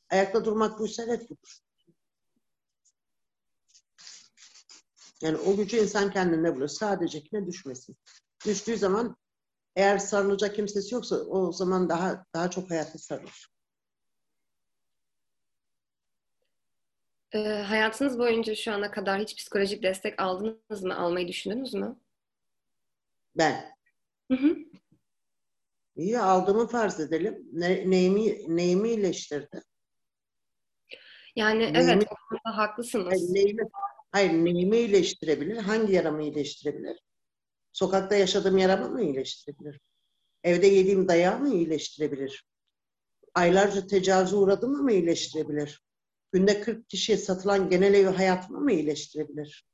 Ayakta 0.09 0.45
durmak 0.45 0.79
buysa 0.79 1.03
evet 1.03 1.29
budur. 1.29 1.59
Yani 5.21 5.37
o 5.37 5.55
gücü 5.55 5.77
insan 5.77 6.11
kendinde 6.11 6.53
buluyor. 6.55 6.69
Sadece 6.69 7.23
kime 7.23 7.47
düşmesin. 7.47 7.97
Düştüğü 8.45 8.77
zaman 8.77 9.17
eğer 9.75 9.97
sarılacak 9.97 10.55
kimsesi 10.55 10.95
yoksa 10.95 11.15
o 11.15 11.51
zaman 11.51 11.89
daha 11.89 12.25
daha 12.33 12.49
çok 12.49 12.69
hayatta 12.69 12.97
sarılır. 12.97 13.49
Ee, 17.31 17.39
hayatınız 17.39 18.19
boyunca 18.19 18.55
şu 18.55 18.71
ana 18.73 18.91
kadar 18.91 19.21
hiç 19.21 19.35
psikolojik 19.37 19.83
destek 19.83 20.21
aldınız 20.21 20.83
mı? 20.83 20.97
Almayı 20.97 21.27
düşündünüz 21.27 21.73
mü? 21.73 21.99
Ben. 23.37 23.65
Hı 24.31 24.37
hı. 24.37 24.57
İyi 25.95 26.19
aldığımı 26.19 26.67
farz 26.67 26.99
edelim. 26.99 27.49
Ne, 27.51 27.89
neyimi, 27.89 28.55
neyimi 28.57 28.89
iyileştirdi? 28.89 29.61
Yani 31.35 31.63
Neyimi- 31.63 31.77
evet 31.77 32.03
o 32.11 32.15
konuda 32.29 32.41
Hayır, 32.43 32.55
haklısınız. 32.57 33.29
neyimi, 33.29 33.61
hayır, 34.11 34.29
neyimi 34.31 34.77
iyileştirebilir? 34.77 35.57
Hangi 35.57 35.93
yaramı 35.93 36.23
iyileştirebilir? 36.23 36.99
Sokakta 37.71 38.15
yaşadığım 38.15 38.57
yaramı 38.57 38.89
mı 38.89 39.01
iyileştirebilir? 39.03 39.79
Evde 40.43 40.67
yediğim 40.67 41.07
dayağı 41.07 41.39
mı 41.39 41.53
iyileştirebilir? 41.53 42.45
Aylarca 43.35 43.87
tecavüze 43.87 44.35
uğradığımı 44.35 44.83
mı 44.83 44.91
iyileştirebilir? 44.91 45.83
Günde 46.31 46.61
40 46.61 46.89
kişiye 46.89 47.17
satılan 47.17 47.69
genel 47.69 47.93
ev 47.93 48.05
hayatımı 48.07 48.59
mı 48.59 48.71
iyileştirebilir? 48.71 49.65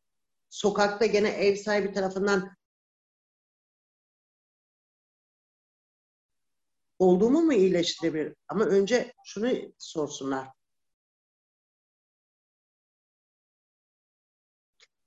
Sokakta 0.50 1.06
gene 1.06 1.30
ev 1.30 1.56
sahibi 1.56 1.94
tarafından 1.94 2.58
olduğumu 7.00 7.42
mu 7.42 7.54
iyileştirebilir? 7.54 8.36
Ama 8.48 8.66
önce 8.66 9.14
şunu 9.26 9.74
sorsunlar. 9.78 10.48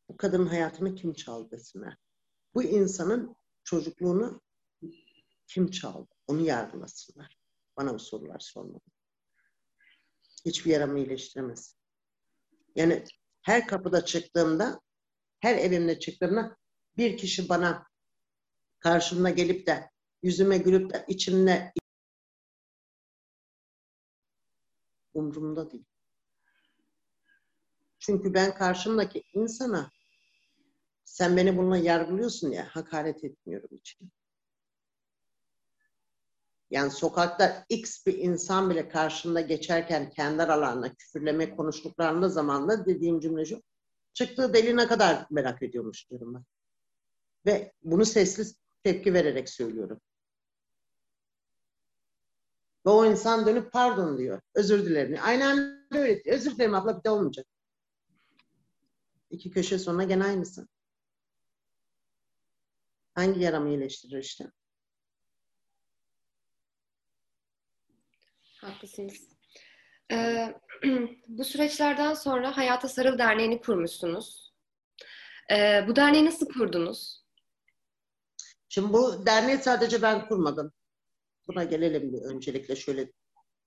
Bu 0.08 0.16
kadının 0.16 0.46
hayatını 0.46 0.94
kim 0.94 1.12
çaldı 1.12 1.50
desinler. 1.50 1.96
Bu 2.54 2.62
insanın 2.62 3.36
çocukluğunu 3.64 4.42
kim 5.46 5.70
çaldı? 5.70 6.14
Onu 6.26 6.40
yargılasınlar. 6.40 7.38
Bana 7.76 7.94
bu 7.94 7.98
sorular 7.98 8.38
sormadı. 8.38 8.84
Hiçbir 10.44 10.70
yaramı 10.70 10.98
iyileştiremez. 10.98 11.76
Yani 12.76 13.04
her 13.42 13.66
kapıda 13.66 14.04
çıktığımda, 14.04 14.80
her 15.40 15.56
evimde 15.56 16.00
çıktığımda 16.00 16.56
bir 16.96 17.18
kişi 17.18 17.48
bana 17.48 17.86
karşımda 18.78 19.30
gelip 19.30 19.66
de 19.66 19.90
yüzüme 20.22 20.58
gülüp 20.58 20.92
de 20.92 21.04
içimde 21.08 21.72
umurumda 25.14 25.70
değil. 25.70 25.84
Çünkü 27.98 28.34
ben 28.34 28.54
karşımdaki 28.54 29.24
insana 29.32 29.90
sen 31.08 31.36
beni 31.36 31.56
bununla 31.56 31.76
yargılıyorsun 31.76 32.50
ya 32.50 32.66
hakaret 32.70 33.24
etmiyorum 33.24 33.68
için. 33.76 34.10
Yani 36.70 36.90
sokakta 36.90 37.64
X 37.68 38.06
bir 38.06 38.18
insan 38.18 38.70
bile 38.70 38.88
karşımda 38.88 39.40
geçerken 39.40 40.10
kendi 40.10 40.42
aralarında 40.42 40.94
küfürleme 40.94 41.56
konuştuklarında 41.56 42.28
zamanla 42.28 42.86
dediğim 42.86 43.20
cümle 43.20 43.44
şu. 43.44 43.62
Çıktığı 44.14 44.54
deli 44.54 44.76
ne 44.76 44.86
kadar 44.86 45.26
merak 45.30 45.62
ediyormuş 45.62 46.10
diyorum 46.10 46.34
ben. 46.34 46.44
Ve 47.46 47.72
bunu 47.82 48.04
sesli 48.04 48.54
tepki 48.82 49.14
vererek 49.14 49.48
söylüyorum. 49.48 50.00
Ve 52.86 52.90
o 52.90 53.06
insan 53.06 53.46
dönüp 53.46 53.72
pardon 53.72 54.18
diyor. 54.18 54.40
Özür 54.54 54.86
dilerim. 54.86 55.18
Aynen 55.22 55.86
öyle. 55.92 56.22
Özür 56.26 56.50
dilerim 56.56 56.74
abla 56.74 56.98
bir 56.98 57.04
de 57.04 57.10
olmayacak. 57.10 57.46
İki 59.30 59.50
köşe 59.50 59.78
sonra 59.78 60.04
gene 60.04 60.24
aynısı. 60.24 60.68
Hangi 63.18 63.40
yaramı 63.40 63.68
iyileştirir 63.68 64.18
işte? 64.18 64.44
Haklısınız. 68.60 69.28
Ee, 70.12 70.54
bu 71.28 71.44
süreçlerden 71.44 72.14
sonra 72.14 72.56
Hayata 72.56 72.88
Sarıl 72.88 73.18
Derneği'ni 73.18 73.60
kurmuşsunuz. 73.60 74.52
Ee, 75.50 75.84
bu 75.88 75.96
derneği 75.96 76.24
nasıl 76.24 76.48
kurdunuz? 76.48 77.24
Şimdi 78.68 78.92
bu 78.92 79.26
derneği 79.26 79.58
sadece 79.58 80.02
ben 80.02 80.28
kurmadım. 80.28 80.72
Buna 81.48 81.64
gelelim 81.64 82.12
bir 82.12 82.22
öncelikle 82.22 82.76
şöyle 82.76 83.12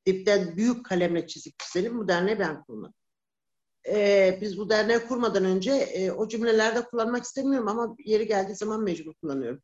dipten 0.06 0.58
büyük 0.58 0.86
kalemle 0.86 1.28
çizik 1.28 1.60
çizelim. 1.60 2.00
Bu 2.00 2.08
derneği 2.08 2.40
ben 2.40 2.64
kurmadım. 2.64 3.01
Ee, 3.88 4.38
biz 4.42 4.58
bu 4.58 4.70
derneği 4.70 5.00
kurmadan 5.00 5.46
önce 5.46 5.72
e, 5.72 6.12
o 6.12 6.28
cümlelerde 6.28 6.82
kullanmak 6.82 7.24
istemiyorum 7.24 7.68
ama 7.68 7.96
yeri 8.06 8.28
geldiği 8.28 8.56
zaman 8.56 8.84
mecbur 8.84 9.14
kullanıyorum. 9.14 9.62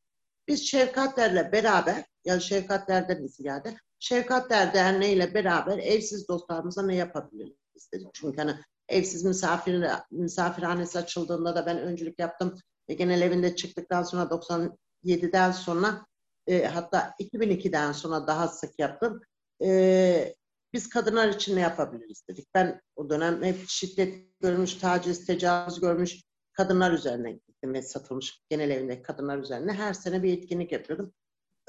Biz 0.48 0.68
Şefkatler'le 0.68 1.52
beraber, 1.52 2.06
yani 2.26 2.42
Şefkatler'den 2.42 3.28
ziyade, 3.28 3.78
Şefkatler 4.00 4.74
Derneği 4.74 5.16
ile 5.16 5.34
beraber 5.34 5.78
evsiz 5.78 6.28
dostlarımıza 6.28 6.86
ne 6.86 6.96
yapabiliriz 6.96 7.90
dedik. 7.94 8.08
Çünkü 8.14 8.38
hani 8.38 8.56
evsiz 8.90 9.24
misafir, 9.24 9.86
misafirhanesi 10.12 11.00
açıldığında 11.00 11.56
da 11.56 11.66
ben 11.66 11.80
öncülük 11.80 12.20
yaptım. 12.20 12.56
Ve 12.90 12.94
genel 12.94 13.22
evinde 13.22 13.56
çıktıktan 13.56 14.04
sonra 14.04 14.24
97'den 14.24 15.52
sonra 15.52 16.06
e, 16.48 16.66
hatta 16.66 17.14
2002'den 17.20 17.92
sonra 17.92 18.28
daha 18.28 18.48
sık 18.48 18.80
yaptım. 18.80 19.22
E, 19.64 20.36
biz 20.74 20.90
kadınlar 20.90 21.28
için 21.28 21.56
ne 21.56 21.60
yapabiliriz 21.60 22.24
dedik. 22.30 22.48
Ben 22.56 22.82
o 22.96 23.10
dönem 23.10 23.44
hep 23.44 23.58
şiddet 23.68 24.40
görmüş, 24.40 24.74
taciz, 24.74 25.26
tecavüz 25.26 25.80
görmüş 25.80 26.22
kadınlar 26.54 26.92
üzerine 26.92 27.32
gittim 27.32 27.74
ve 27.74 27.82
satılmış 27.82 28.42
genel 28.50 28.70
evindeki 28.70 29.02
kadınlar 29.02 29.38
üzerine 29.38 29.74
her 29.74 29.94
sene 29.94 30.24
bir 30.24 30.38
etkinlik 30.38 30.72
yapıyordum. 30.72 31.14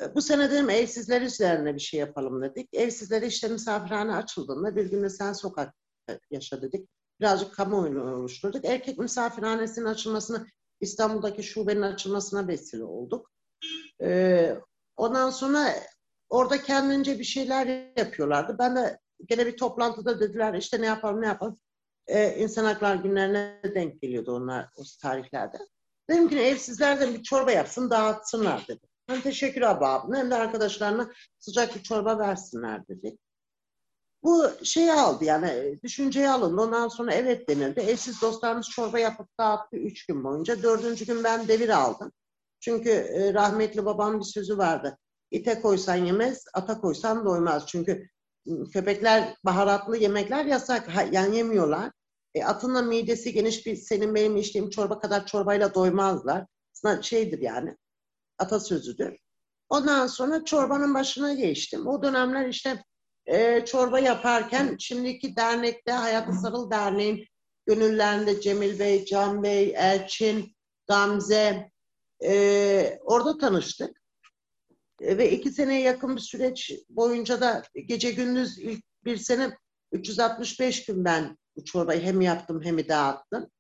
E, 0.02 0.14
Bu 0.14 0.22
sene 0.22 0.50
dedim 0.50 0.70
evsizler 0.70 1.22
üzerine 1.22 1.74
bir 1.74 1.80
şey 1.80 2.00
yapalım 2.00 2.42
dedik. 2.42 2.68
Evsizlere 2.72 3.26
işte 3.26 3.48
misafirhane 3.48 4.14
açıldığında 4.14 4.76
bir 4.76 4.90
gün 4.90 5.02
de 5.02 5.11
sen 5.11 5.32
sokak 5.32 5.74
yaşa 6.30 6.62
dedik. 6.62 6.88
Birazcık 7.20 7.54
kamuoyunu 7.54 8.14
oluşturduk. 8.16 8.64
Erkek 8.64 8.98
misafirhanesinin 8.98 9.87
açılmasını 9.87 10.46
İstanbul'daki 10.80 11.42
şubenin 11.42 11.82
açılmasına 11.82 12.48
vesile 12.48 12.84
olduk. 12.84 13.30
Ee, 14.02 14.58
ondan 14.96 15.30
sonra 15.30 15.74
orada 16.28 16.62
kendince 16.62 17.18
bir 17.18 17.24
şeyler 17.24 17.92
yapıyorlardı. 17.96 18.56
Ben 18.58 18.76
de 18.76 18.98
gene 19.28 19.46
bir 19.46 19.56
toplantıda 19.56 20.20
dediler 20.20 20.54
işte 20.54 20.80
ne 20.82 20.86
yapalım 20.86 21.20
ne 21.20 21.26
yapalım. 21.26 21.56
Ee, 22.06 22.36
İnsan 22.38 22.64
Haklar 22.64 22.96
günlerine 22.96 23.60
denk 23.74 24.02
geliyordu 24.02 24.32
onlar 24.32 24.68
o 24.76 24.82
tarihlerde. 25.02 25.58
Dedim 26.10 26.28
ki 26.28 26.38
evsizlerden 26.38 27.14
bir 27.14 27.22
çorba 27.22 27.52
yapsın 27.52 27.90
dağıtsınlar 27.90 28.64
dedi. 28.68 28.80
Ben 29.08 29.20
teşekkür 29.20 29.62
abi 29.62 30.16
hem 30.16 30.30
de 30.30 30.34
arkadaşlarına 30.34 31.10
sıcak 31.38 31.74
bir 31.74 31.82
çorba 31.82 32.18
versinler 32.18 32.88
dedi. 32.88 33.16
Bu 34.22 34.50
şeyi 34.62 34.92
aldı 34.92 35.24
yani 35.24 35.78
düşünceyi 35.84 36.28
alındı. 36.28 36.60
Ondan 36.62 36.88
sonra 36.88 37.14
evet 37.14 37.48
denildi. 37.48 37.80
Evsiz 37.80 38.22
dostlarımız 38.22 38.68
çorba 38.68 38.98
yapıp 38.98 39.38
dağıttı 39.38 39.76
üç 39.76 40.06
gün 40.06 40.24
boyunca. 40.24 40.62
Dördüncü 40.62 41.06
gün 41.06 41.24
ben 41.24 41.48
devir 41.48 41.68
aldım. 41.68 42.12
Çünkü 42.60 42.90
e, 42.90 43.34
rahmetli 43.34 43.84
babam 43.84 44.20
bir 44.20 44.24
sözü 44.24 44.58
vardı. 44.58 44.98
İte 45.30 45.60
koysan 45.60 45.96
yemez, 45.96 46.44
ata 46.54 46.80
koysan 46.80 47.24
doymaz. 47.24 47.66
Çünkü 47.66 48.08
ıı, 48.48 48.70
köpekler 48.70 49.34
baharatlı 49.44 49.96
yemekler 49.96 50.44
yasak. 50.44 50.90
Yani 51.12 51.36
yemiyorlar. 51.36 51.92
E, 52.34 52.44
atın 52.44 52.74
da 52.74 52.82
midesi 52.82 53.32
geniş 53.32 53.66
bir 53.66 53.76
senin 53.76 54.14
benim 54.14 54.36
içtiğim 54.36 54.70
çorba 54.70 54.98
kadar 54.98 55.26
çorbayla 55.26 55.74
doymazlar. 55.74 56.46
Aslında 56.74 57.02
şeydir 57.02 57.38
yani 57.38 57.76
atasözüdür. 58.38 59.16
Ondan 59.68 60.06
sonra 60.06 60.44
çorbanın 60.44 60.94
başına 60.94 61.32
geçtim. 61.34 61.86
O 61.86 62.02
dönemler 62.02 62.48
işte 62.48 62.84
e, 63.26 63.64
çorba 63.64 63.98
yaparken 63.98 64.76
şimdiki 64.78 65.36
dernekte 65.36 65.92
Hayatı 65.92 66.32
Sarıl 66.32 66.70
Derneği'nin 66.70 67.24
gönüllerinde 67.66 68.40
Cemil 68.40 68.78
Bey, 68.78 69.04
Can 69.04 69.42
Bey, 69.42 69.74
Elçin, 69.76 70.56
Gamze 70.86 71.70
e, 72.24 72.98
orada 73.02 73.38
tanıştık. 73.38 73.97
E, 75.00 75.18
ve 75.18 75.30
iki 75.30 75.50
seneye 75.50 75.80
yakın 75.80 76.16
bir 76.16 76.20
süreç 76.20 76.72
boyunca 76.88 77.40
da 77.40 77.62
gece 77.87 78.11
gündüz 78.11 78.58
ilk 78.58 78.84
bir 79.04 79.16
sene 79.16 79.56
365 79.92 80.84
gün 80.87 81.04
ben 81.04 81.38
bu 81.56 81.64
çorbayı 81.64 82.00
hem 82.00 82.20
yaptım 82.20 82.61
hem 82.64 82.88
dağıttım. 82.88 83.50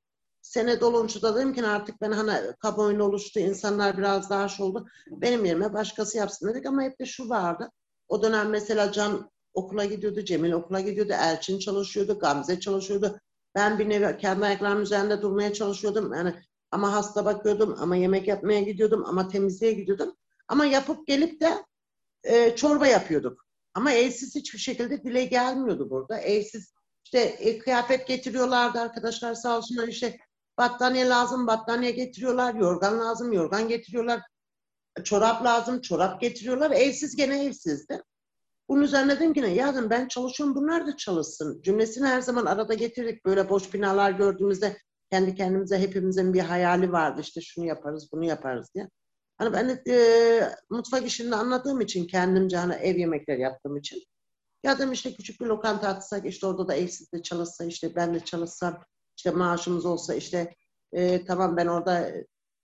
Sene 0.42 0.80
dolunca 0.80 1.22
da 1.22 1.36
dedim 1.36 1.54
ki 1.54 1.66
artık 1.66 2.00
ben 2.00 2.12
hani 2.12 2.32
kamuoyuna 2.60 3.04
oluştu, 3.04 3.40
insanlar 3.40 3.98
biraz 3.98 4.30
daha 4.30 4.48
şey 4.48 4.66
oldu. 4.66 4.86
Benim 5.10 5.44
yerime 5.44 5.72
başkası 5.74 6.18
yapsın 6.18 6.48
dedik 6.48 6.66
ama 6.66 6.82
hep 6.82 7.00
de 7.00 7.06
şu 7.06 7.28
vardı. 7.28 7.70
O 8.08 8.22
dönem 8.22 8.50
mesela 8.50 8.92
Can 8.92 9.30
okula 9.54 9.84
gidiyordu, 9.84 10.24
Cemil 10.24 10.52
okula 10.52 10.80
gidiyordu, 10.80 11.12
Elçin 11.12 11.58
çalışıyordu, 11.58 12.18
Gamze 12.18 12.60
çalışıyordu. 12.60 13.20
Ben 13.54 13.78
bir 13.78 13.88
nevi 13.88 14.16
kendi 14.18 14.44
ayaklarımın 14.44 14.82
üzerinde 14.82 15.22
durmaya 15.22 15.52
çalışıyordum. 15.52 16.12
Yani 16.14 16.34
ama 16.70 16.92
hasta 16.92 17.24
bakıyordum, 17.24 17.76
ama 17.78 17.96
yemek 17.96 18.28
yapmaya 18.28 18.60
gidiyordum, 18.60 19.04
ama 19.06 19.28
temizliğe 19.28 19.72
gidiyordum. 19.72 20.16
Ama 20.48 20.66
yapıp 20.66 21.06
gelip 21.06 21.40
de 21.40 21.64
e, 22.24 22.56
çorba 22.56 22.86
yapıyorduk. 22.86 23.46
Ama 23.74 23.92
evsiz 23.92 24.34
hiçbir 24.34 24.58
şekilde 24.58 25.02
dile 25.02 25.24
gelmiyordu 25.24 25.90
burada. 25.90 26.18
Evsiz 26.18 26.74
işte 27.04 27.18
e, 27.18 27.58
kıyafet 27.58 28.06
getiriyorlardı 28.06 28.80
arkadaşlar 28.80 29.34
sağ 29.34 29.58
olsunlar 29.58 29.88
işte 29.88 30.18
battaniye 30.58 31.08
lazım 31.08 31.46
battaniye 31.46 31.90
getiriyorlar, 31.90 32.54
yorgan 32.54 33.00
lazım 33.00 33.32
yorgan 33.32 33.68
getiriyorlar, 33.68 34.20
çorap 35.04 35.44
lazım 35.44 35.80
çorap 35.80 36.20
getiriyorlar. 36.20 36.70
Evsiz 36.70 37.16
gene 37.16 37.44
evsizdi. 37.44 38.02
Bunun 38.68 38.82
üzerine 38.82 39.16
dedim 39.16 39.34
ki 39.34 39.42
ne? 39.42 39.54
Ya 39.54 39.74
dedim 39.74 39.90
ben 39.90 40.08
çalışıyorum 40.08 40.56
bunlar 40.56 40.86
da 40.86 40.96
çalışsın. 40.96 41.62
Cümlesini 41.62 42.06
her 42.06 42.20
zaman 42.20 42.46
arada 42.46 42.74
getirdik. 42.74 43.24
Böyle 43.24 43.48
boş 43.48 43.74
binalar 43.74 44.10
gördüğümüzde 44.10 44.78
kendi 45.10 45.34
kendimize 45.34 45.78
hepimizin 45.78 46.34
bir 46.34 46.40
hayali 46.40 46.92
vardı. 46.92 47.20
İşte 47.20 47.40
şunu 47.40 47.66
yaparız, 47.66 48.08
bunu 48.12 48.24
yaparız 48.24 48.70
diye. 48.74 48.88
Hani 49.38 49.52
ben 49.52 49.82
e, 49.88 50.54
mutfak 50.70 51.06
işini 51.06 51.36
anladığım 51.36 51.80
için 51.80 52.06
kendimce 52.06 52.56
hani 52.56 52.74
ev 52.74 52.96
yemekleri 52.96 53.40
yaptığım 53.40 53.76
için 53.76 54.02
ya 54.62 54.78
dedim 54.78 54.92
işte 54.92 55.14
küçük 55.14 55.40
bir 55.40 55.46
lokanta 55.46 55.88
atsak 55.88 56.26
işte 56.26 56.46
orada 56.46 56.68
da 56.68 56.74
evsiz 56.74 57.12
de 57.12 57.22
çalışsa 57.22 57.64
işte 57.64 57.94
ben 57.96 58.14
de 58.14 58.20
çalışsam 58.20 58.84
işte 59.16 59.30
maaşımız 59.30 59.86
olsa 59.86 60.14
işte 60.14 60.54
e, 60.92 61.24
tamam 61.24 61.56
ben 61.56 61.66
orada 61.66 62.12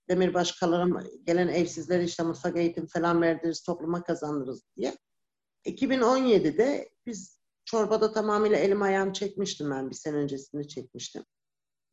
demirbaş 0.09 0.51
kalırım 0.51 1.03
gelen 1.23 1.47
evsizleri 1.47 2.03
işte 2.03 2.23
mutfak 2.23 2.57
eğitim 2.57 2.87
falan 2.87 3.21
verdiririz 3.21 3.63
topluma 3.63 4.03
kazandırırız 4.03 4.63
diye. 4.77 4.97
2017'de 5.65 6.89
biz 7.05 7.39
çorbada 7.65 8.13
tamamıyla 8.13 8.57
elim 8.57 8.81
ayağım 8.81 9.13
çekmiştim 9.13 9.71
ben 9.71 9.89
bir 9.89 9.95
sene 9.95 10.15
öncesinde 10.15 10.67
çekmiştim. 10.67 11.23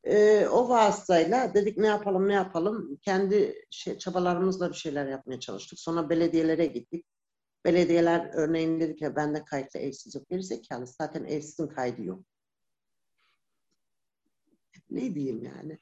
Ee, 0.05 0.47
o 0.47 0.69
vasıtayla 0.69 1.55
dedik 1.55 1.79
ne 1.79 1.87
yapalım 1.87 2.29
ne 2.29 2.33
yapalım 2.33 2.97
kendi 2.97 3.65
şey, 3.71 3.99
çabalarımızla 3.99 4.69
bir 4.71 4.75
şeyler 4.75 5.07
yapmaya 5.07 5.41
çalıştık. 5.41 5.79
Sonra 5.79 6.11
belediyelere 6.11 6.67
gittik. 6.67 7.07
Belediyeler 7.65 8.31
örneğin 8.35 8.81
dedik 8.81 9.03
ya 9.03 9.17
bende 9.17 9.45
kayıtlı 9.45 9.81
evsiz 9.81 10.15
yok. 10.15 10.29
Geri 10.31 10.43
zekalı 10.43 10.87
zaten 10.87 11.25
evsizin 11.25 11.67
kaydı 11.67 12.03
yok. 12.03 12.25
Ne 14.91 15.15
diyeyim 15.15 15.43
yani. 15.43 15.79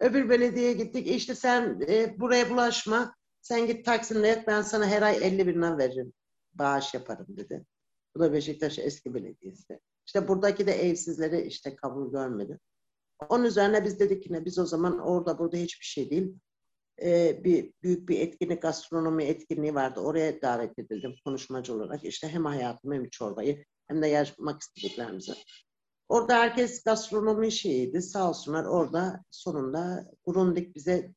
Öbür 0.00 0.30
belediyeye 0.30 0.72
gittik. 0.72 1.06
İşte 1.06 1.34
sen 1.34 1.80
e, 1.88 2.20
buraya 2.20 2.50
bulaşma. 2.50 3.14
Sen 3.40 3.66
git 3.66 3.86
Taksim'de 3.86 4.28
et 4.28 4.46
ben 4.46 4.62
sana 4.62 4.86
her 4.86 5.02
ay 5.02 5.16
50 5.22 5.46
bin 5.46 5.62
lira 5.62 5.78
veririm 5.78 6.12
bağış 6.54 6.94
yaparım 6.94 7.26
dedi. 7.28 7.64
Bu 8.14 8.20
da 8.20 8.32
Beşiktaş 8.32 8.78
eski 8.78 9.14
belediyesi. 9.14 9.80
İşte 10.06 10.28
buradaki 10.28 10.66
de 10.66 10.72
evsizleri 10.72 11.40
işte 11.40 11.76
kabul 11.76 12.12
görmedi. 12.12 12.58
Onun 13.28 13.44
üzerine 13.44 13.84
biz 13.84 14.00
dedik 14.00 14.22
ki 14.22 14.32
ne 14.32 14.44
biz 14.44 14.58
o 14.58 14.66
zaman 14.66 14.98
orada 14.98 15.38
burada 15.38 15.56
hiçbir 15.56 15.84
şey 15.84 16.10
değil. 16.10 16.34
Ee, 17.02 17.44
bir 17.44 17.72
büyük 17.82 18.08
bir 18.08 18.20
etkinlik, 18.20 18.62
gastronomi 18.62 19.24
etkinliği 19.24 19.74
vardı. 19.74 20.00
Oraya 20.00 20.42
davet 20.42 20.78
edildim 20.78 21.14
konuşmacı 21.24 21.74
olarak. 21.74 22.04
İşte 22.04 22.28
hem 22.28 22.44
hayatımı 22.44 22.94
hem 22.94 23.08
çorbayı 23.08 23.64
hem 23.88 24.02
de 24.02 24.06
yaşamak 24.06 24.62
istediklerimizi. 24.62 25.32
Orada 26.08 26.38
herkes 26.38 26.84
gastronomi 26.84 27.52
şeyiydi. 27.52 28.02
Sağ 28.02 28.28
olsunlar 28.28 28.64
orada 28.64 29.24
sonunda 29.30 30.10
Grundig 30.26 30.74
bize 30.74 31.12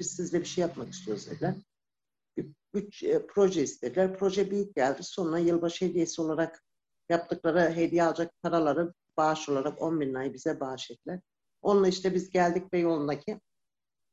biz 0.00 0.10
sizle 0.16 0.40
bir 0.40 0.44
şey 0.46 0.62
yapmak 0.62 0.92
istiyoruz 0.92 1.30
dediler 1.30 1.54
üç 2.74 3.02
e, 3.02 3.26
proje 3.26 3.62
istediler. 3.62 4.18
Proje 4.18 4.50
büyük 4.50 4.74
geldi. 4.74 5.02
Sonra 5.02 5.38
yılbaşı 5.38 5.84
hediyesi 5.84 6.22
olarak 6.22 6.64
yaptıkları 7.08 7.74
hediye 7.74 8.04
alacak 8.04 8.42
paraları 8.42 8.94
bağış 9.16 9.48
olarak 9.48 9.82
10 9.82 10.00
bin 10.00 10.10
lirayı 10.10 10.34
bize 10.34 10.60
bağış 10.60 10.90
ettiler. 10.90 11.20
Onunla 11.62 11.88
işte 11.88 12.14
biz 12.14 12.30
geldik 12.30 12.72
Beyoğlu'ndaki 12.72 13.40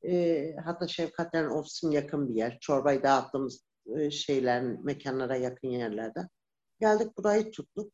e, 0.05 0.55
hatta 0.65 0.87
Şefkatler'in 0.87 1.49
ofisin 1.49 1.91
yakın 1.91 2.29
bir 2.29 2.35
yer. 2.35 2.57
Çorbayı 2.59 3.03
dağıttığımız 3.03 3.63
e, 3.95 4.11
şeyler, 4.11 4.63
mekanlara 4.63 5.35
yakın 5.35 5.67
yerlerde. 5.67 6.29
Geldik 6.79 7.17
burayı 7.17 7.51
tuttuk. 7.51 7.93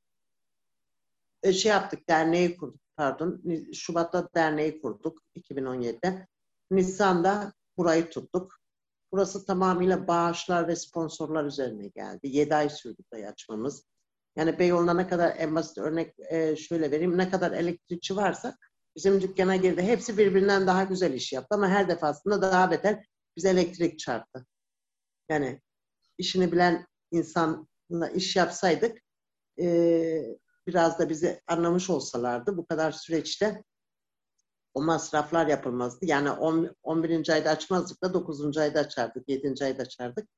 E, 1.44 1.54
şey 1.54 1.72
yaptık, 1.72 2.10
derneği 2.10 2.58
kurduk 2.58 2.82
pardon. 2.96 3.44
Şubat'ta 3.74 4.30
derneği 4.36 4.82
kurduk 4.82 5.22
2017'de. 5.36 6.28
Nisan'da 6.72 7.54
burayı 7.78 8.10
tuttuk. 8.10 8.60
Burası 9.12 9.46
tamamıyla 9.46 10.08
bağışlar 10.08 10.68
ve 10.68 10.76
sponsorlar 10.76 11.46
üzerine 11.46 11.88
geldi. 11.88 12.28
7 12.28 12.56
ay 12.56 12.70
sürdü 12.70 13.04
burayı 13.12 13.28
açmamız. 13.28 13.86
Yani 14.36 14.60
Beyoğlu'nda 14.60 14.94
ne 14.94 15.08
kadar 15.08 15.36
en 15.38 15.56
basit 15.56 15.78
örnek 15.78 16.16
e, 16.30 16.56
şöyle 16.56 16.92
vereyim. 16.92 17.18
Ne 17.18 17.30
kadar 17.30 17.52
elektrikçi 17.52 18.16
varsa 18.16 18.58
bizim 18.96 19.22
dükkana 19.22 19.56
girdi. 19.56 19.82
Hepsi 19.82 20.18
birbirinden 20.18 20.68
daha 20.68 20.84
güzel 20.84 21.14
iş 21.14 21.34
yaptı 21.34 21.56
ama 21.56 21.70
her 21.70 21.90
defasında 21.90 22.42
daha 22.42 22.72
beter 22.72 23.06
bize 23.38 23.50
elektrik 23.50 24.00
çarptı. 24.00 24.46
Yani 25.30 25.62
işini 26.18 26.52
bilen 26.52 26.88
insanla 27.12 28.10
iş 28.16 28.36
yapsaydık 28.36 28.98
e, 29.60 30.38
biraz 30.68 31.00
da 31.00 31.10
bizi 31.10 31.42
anlamış 31.48 31.90
olsalardı 31.90 32.58
bu 32.58 32.66
kadar 32.66 32.92
süreçte 32.92 33.64
o 34.74 34.82
masraflar 34.82 35.48
yapılmazdı. 35.48 36.06
Yani 36.06 36.32
10, 36.32 36.76
11. 36.84 37.30
ayda 37.30 37.50
açmazdık 37.50 38.04
da 38.04 38.14
9. 38.14 38.58
ayda 38.58 38.80
açardık, 38.80 39.30
7. 39.30 39.66
ayda 39.66 39.82
açardık. 39.82 40.30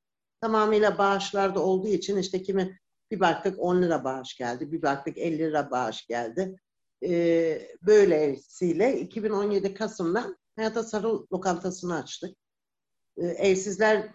Tamamıyla 0.41 0.97
bağışlarda 0.97 1.59
olduğu 1.59 1.87
için 1.87 2.17
işte 2.17 2.41
kimi 2.41 2.79
bir 3.11 3.19
baktık 3.19 3.59
10 3.59 3.81
lira 3.81 4.03
bağış 4.03 4.37
geldi, 4.37 4.71
bir 4.71 4.81
baktık 4.81 5.17
50 5.17 5.37
lira 5.37 5.71
bağış 5.71 6.07
geldi. 6.07 6.55
Ee, 7.03 7.67
böylesiyle 7.81 8.99
2017 8.99 9.73
Kasım'da 9.73 10.35
Hayata 10.55 10.83
Sarı 10.83 11.31
lokantasını 11.33 11.95
açtık. 11.95 12.37
Ee, 13.17 13.27
evsizler 13.27 14.11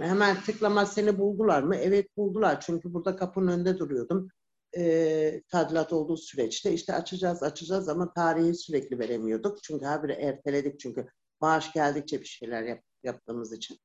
hemen 0.00 0.40
tıklama 0.40 0.86
seni 0.86 1.18
buldular 1.18 1.62
mı? 1.62 1.76
Evet 1.76 2.16
buldular. 2.16 2.60
Çünkü 2.60 2.94
burada 2.94 3.16
kapının 3.16 3.52
önünde 3.52 3.78
duruyordum 3.78 4.28
e, 4.76 5.42
tadilat 5.48 5.92
olduğu 5.92 6.16
süreçte 6.16 6.72
işte 6.72 6.94
açacağız 6.94 7.42
açacağız 7.42 7.88
ama 7.88 8.12
tarihi 8.12 8.54
sürekli 8.54 8.98
veremiyorduk. 8.98 9.62
Çünkü 9.62 9.84
habire 9.84 10.12
erteledik 10.12 10.80
çünkü 10.80 11.06
maaş 11.40 11.72
geldikçe 11.72 12.20
bir 12.20 12.26
şeyler 12.26 12.62
yap, 12.62 12.82
yaptığımız 13.02 13.52
için. 13.52 13.78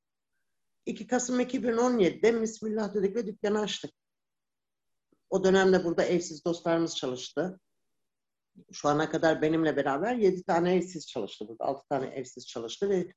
2 0.85 1.07
Kasım 1.07 1.39
2017'de 1.39 2.41
Bismillah 2.41 2.93
dedik 2.93 3.15
ve 3.15 3.27
dükkanı 3.27 3.59
açtık. 3.59 3.91
O 5.29 5.43
dönemde 5.43 5.85
burada 5.85 6.03
evsiz 6.03 6.45
dostlarımız 6.45 6.95
çalıştı. 6.95 7.59
Şu 8.71 8.89
ana 8.89 9.09
kadar 9.09 9.41
benimle 9.41 9.75
beraber 9.75 10.15
7 10.15 10.43
tane 10.43 10.75
evsiz 10.75 11.07
çalıştı 11.07 11.47
burada. 11.47 11.65
6 11.65 11.87
tane 11.89 12.07
evsiz 12.07 12.47
çalıştı 12.47 12.89
ve 12.89 13.13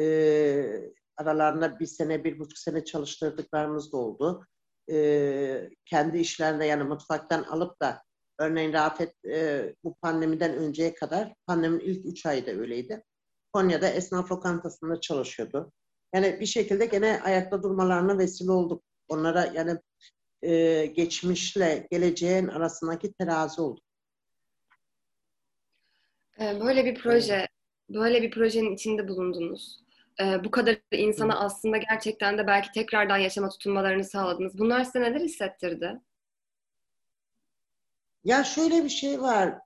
e, 0.00 0.92
aralarında 1.16 1.80
bir 1.80 1.86
sene, 1.86 2.24
bir 2.24 2.38
buçuk 2.38 2.58
sene 2.58 2.84
çalıştırdıklarımız 2.84 3.92
da 3.92 3.96
oldu. 3.96 4.46
E, 4.90 5.70
kendi 5.84 6.18
işlerinde 6.18 6.64
yani 6.64 6.84
mutfaktan 6.84 7.42
alıp 7.42 7.80
da 7.82 8.02
örneğin 8.38 8.72
Rafet 8.72 9.24
e, 9.24 9.74
bu 9.84 9.94
pandemiden 9.94 10.56
önceye 10.56 10.94
kadar 10.94 11.34
pandeminin 11.46 11.80
ilk 11.80 12.06
üç 12.06 12.26
ayı 12.26 12.46
da 12.46 12.50
öyleydi. 12.50 13.04
Konya'da 13.52 13.88
esnaf 13.88 14.32
lokantasında 14.32 15.00
çalışıyordu. 15.00 15.72
Yani 16.14 16.40
bir 16.40 16.46
şekilde 16.46 16.86
gene 16.86 17.20
ayakta 17.22 17.62
durmalarına 17.62 18.18
vesile 18.18 18.50
olduk. 18.50 18.82
Onlara 19.08 19.44
yani 19.44 19.78
e, 20.44 20.86
geçmişle 20.86 21.88
geleceğin 21.90 22.48
arasındaki 22.48 23.12
terazi 23.12 23.60
olduk. 23.60 23.84
Ee, 26.40 26.60
Böyle 26.60 26.84
bir 26.84 26.94
proje, 26.94 27.48
böyle 27.88 28.22
bir 28.22 28.30
projenin 28.30 28.74
içinde 28.74 29.08
bulundunuz. 29.08 29.84
Ee, 30.20 30.44
Bu 30.44 30.50
kadar 30.50 30.76
insana 30.92 31.40
aslında 31.40 31.76
gerçekten 31.76 32.38
de 32.38 32.46
belki 32.46 32.72
tekrardan 32.72 33.18
yaşama 33.18 33.48
tutunmalarını 33.48 34.04
sağladınız. 34.04 34.58
Bunlar 34.58 34.84
size 34.84 35.00
neler 35.00 35.20
hissettirdi? 35.20 36.00
Ya 38.24 38.44
şöyle 38.44 38.84
bir 38.84 38.88
şey 38.88 39.20
var. 39.20 39.58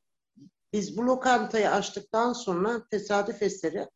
Biz 0.73 0.97
bu 0.99 1.07
lokantayı 1.07 1.71
açtıktan 1.71 2.33
sonra 2.33 2.89
tesadüf 2.91 3.43
eseri 3.43 3.87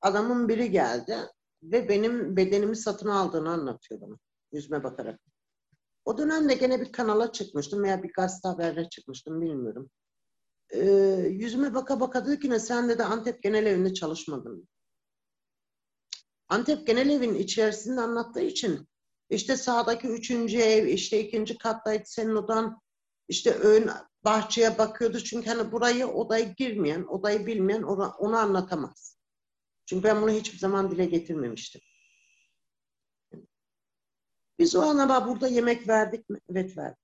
adamın 0.00 0.48
biri 0.48 0.70
geldi 0.70 1.16
ve 1.62 1.88
benim 1.88 2.36
bedenimi 2.36 2.76
satın 2.76 3.08
aldığını 3.08 3.50
anlatıyor 3.50 4.00
bana. 4.00 4.16
Yüzme 4.52 4.84
bakarak. 4.84 5.20
O 6.04 6.18
dönemde 6.18 6.54
gene 6.54 6.80
bir 6.80 6.92
kanala 6.92 7.32
çıkmıştım 7.32 7.82
veya 7.82 8.02
bir 8.02 8.12
gazete 8.12 8.48
haberine 8.48 8.88
çıkmıştım 8.88 9.40
bilmiyorum. 9.40 9.90
Ee, 10.70 10.80
yüzüme 11.30 11.74
baka 11.74 12.00
baka 12.00 12.26
dedi 12.26 12.40
ki 12.40 12.50
ne 12.50 12.58
sen 12.58 12.88
de 12.88 13.04
Antep 13.04 13.42
Genel 13.42 13.66
Evi'nde 13.66 13.94
çalışmadın. 13.94 14.68
Antep 16.48 16.86
Genel 16.86 17.10
Evi'nin 17.10 17.34
içerisinde 17.34 18.00
anlattığı 18.00 18.40
için 18.40 18.88
işte 19.30 19.56
sağdaki 19.56 20.08
üçüncü 20.08 20.58
ev, 20.58 20.86
işte 20.86 21.20
ikinci 21.20 21.58
kattaydı 21.58 22.02
senin 22.06 22.34
odan, 22.34 22.80
işte 23.28 23.50
ön 23.54 23.90
bahçeye 24.24 24.78
bakıyordu. 24.78 25.20
Çünkü 25.20 25.50
hani 25.50 25.72
burayı 25.72 26.06
odaya 26.06 26.44
girmeyen, 26.44 27.02
odayı 27.02 27.46
bilmeyen 27.46 27.82
onu, 27.82 28.36
anlatamaz. 28.36 29.18
Çünkü 29.86 30.04
ben 30.04 30.22
bunu 30.22 30.30
hiçbir 30.30 30.58
zaman 30.58 30.90
dile 30.90 31.04
getirmemiştim. 31.04 31.80
Biz 34.62 34.76
o 34.76 34.82
ana 34.82 35.26
burada 35.26 35.48
yemek 35.48 35.88
verdik 35.88 36.30
mi? 36.30 36.38
Evet 36.50 36.76
verdik. 36.76 36.98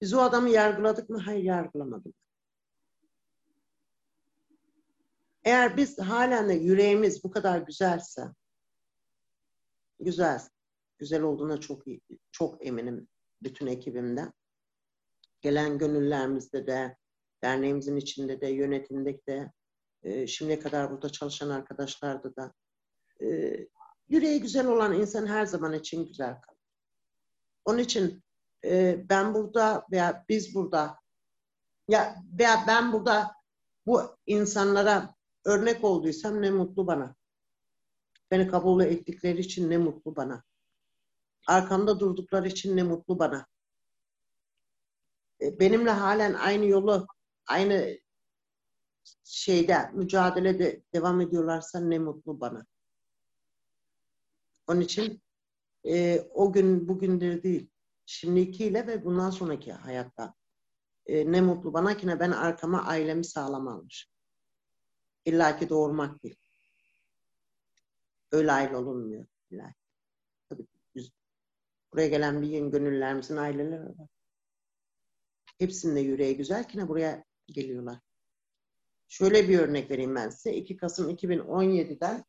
Biz 0.00 0.14
o 0.14 0.20
adamı 0.20 0.48
yargıladık 0.48 1.10
mı? 1.10 1.18
Hayır 1.18 1.44
yargılamadık. 1.44 2.14
Eğer 5.44 5.76
biz 5.76 5.98
halen 5.98 6.48
de 6.48 6.54
yüreğimiz 6.54 7.24
bu 7.24 7.30
kadar 7.30 7.58
güzelse, 7.58 8.28
güzel, 10.00 10.40
güzel 10.98 11.22
olduğuna 11.22 11.60
çok 11.60 11.82
çok 12.32 12.66
eminim 12.66 13.08
bütün 13.42 13.66
ekibimde. 13.66 14.32
Gelen 15.40 15.78
gönüllerimizde 15.78 16.66
de, 16.66 16.96
derneğimizin 17.42 17.96
içinde 17.96 18.40
de, 18.40 18.48
yönetimde 18.48 19.20
de, 19.26 19.52
e, 20.02 20.26
şimdiye 20.26 20.60
kadar 20.60 20.90
burada 20.90 21.12
çalışan 21.12 21.50
arkadaşlarda 21.50 22.36
da 22.36 22.52
yüreği 24.08 24.40
güzel 24.40 24.66
olan 24.66 24.92
insan 24.92 25.26
her 25.26 25.46
zaman 25.46 25.72
için 25.72 26.06
güzel 26.06 26.40
kalır. 26.40 26.58
Onun 27.64 27.78
için 27.78 28.22
e, 28.64 29.04
ben 29.08 29.34
burada 29.34 29.86
veya 29.92 30.24
biz 30.28 30.54
burada 30.54 30.98
ya 31.88 32.16
veya 32.38 32.64
ben 32.66 32.92
burada 32.92 33.34
bu 33.86 34.02
insanlara 34.26 35.14
örnek 35.44 35.84
olduysam 35.84 36.42
ne 36.42 36.50
mutlu 36.50 36.86
bana. 36.86 37.14
Beni 38.30 38.48
kabul 38.48 38.84
ettikleri 38.84 39.40
için 39.40 39.70
ne 39.70 39.78
mutlu 39.78 40.16
bana. 40.16 40.44
Arkamda 41.46 42.00
durdukları 42.00 42.48
için 42.48 42.76
ne 42.76 42.82
mutlu 42.82 43.18
bana. 43.18 43.46
E, 45.40 45.60
benimle 45.60 45.90
halen 45.90 46.34
aynı 46.34 46.66
yolu, 46.66 47.06
aynı 47.46 47.98
şeyde, 49.24 49.90
mücadelede 49.92 50.82
devam 50.94 51.20
ediyorlarsa 51.20 51.80
ne 51.80 51.98
mutlu 51.98 52.40
bana. 52.40 52.66
Onun 54.68 54.80
için 54.80 55.22
e, 55.86 56.20
o 56.34 56.52
gün 56.52 56.88
bugündür 56.88 57.42
değil, 57.42 57.70
şimdikiyle 58.06 58.86
ve 58.86 59.04
bundan 59.04 59.30
sonraki 59.30 59.72
hayatta 59.72 60.34
e, 61.06 61.32
ne 61.32 61.40
mutlu 61.40 61.72
bana 61.72 61.96
ki 61.96 62.06
ne 62.06 62.20
ben 62.20 62.30
arkama 62.30 62.84
ailemi 62.84 63.24
sağlam 63.24 63.68
almışım. 63.68 64.12
İlla 65.24 65.58
ki 65.58 65.68
doğurmak 65.68 66.22
değil. 66.22 66.36
Öyle 68.32 68.52
aile 68.52 68.76
olunmuyor. 68.76 69.26
İlla. 69.50 69.74
Tabii 70.48 70.66
biz, 70.94 71.10
buraya 71.92 72.08
gelen 72.08 72.42
bir 72.42 72.46
yeni 72.46 72.70
gönüllerimizin 72.70 73.36
aileleri 73.36 73.82
var. 73.82 74.08
Hepsinin 75.58 75.96
de 75.96 76.00
yüreği 76.00 76.36
güzel 76.36 76.68
ki 76.68 76.78
ne 76.78 76.88
buraya 76.88 77.24
geliyorlar. 77.46 77.98
Şöyle 79.08 79.48
bir 79.48 79.58
örnek 79.58 79.90
vereyim 79.90 80.14
ben 80.14 80.30
size. 80.30 80.54
2 80.54 80.76
Kasım 80.76 81.10
2017'den 81.10 82.24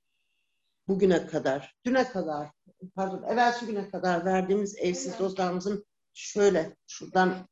bugüne 0.90 1.28
kadar, 1.28 1.76
düne 1.86 2.10
kadar, 2.10 2.50
pardon, 2.96 3.24
evvelsi 3.24 3.66
güne 3.66 3.90
kadar 3.90 4.26
verdiğimiz 4.26 4.78
evsiz 4.78 5.20
dostlarımızın 5.20 5.86
şöyle, 6.14 6.76
şuradan 6.88 7.48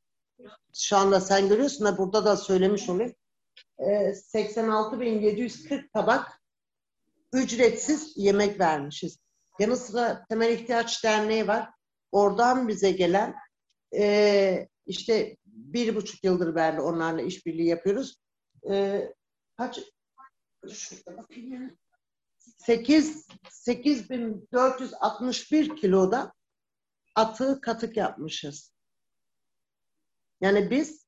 şu 0.74 0.98
anda 0.98 1.22
sen 1.22 1.50
görüyorsun 1.50 1.86
da 1.86 1.98
burada 1.98 2.26
da 2.26 2.38
söylemiş 2.38 2.90
olayım. 2.90 3.16
86.740 3.80 5.90
tabak 5.94 6.42
ücretsiz 7.34 8.14
yemek 8.16 8.60
vermişiz. 8.60 9.20
Yanı 9.60 9.78
sıra 9.78 10.26
Temel 10.30 10.52
İhtiyaç 10.52 11.04
Derneği 11.04 11.48
var. 11.48 11.70
Oradan 12.12 12.68
bize 12.68 12.92
gelen 12.92 13.36
e, 13.96 14.68
işte 14.86 15.38
bir 15.46 15.96
buçuk 15.96 16.24
yıldır 16.24 16.56
beri 16.56 16.82
onlarla 16.82 17.22
işbirliği 17.22 17.68
yapıyoruz. 17.68 18.16
E, 18.72 19.08
kaç 19.58 19.80
şurada 20.70 21.18
bakayım. 21.18 21.78
8 22.58 23.28
8461 23.50 25.76
kiloda 25.76 26.34
atığı 27.16 27.62
katık 27.62 27.98
yapmışız. 27.98 28.74
Yani 30.42 30.72
biz 30.72 31.08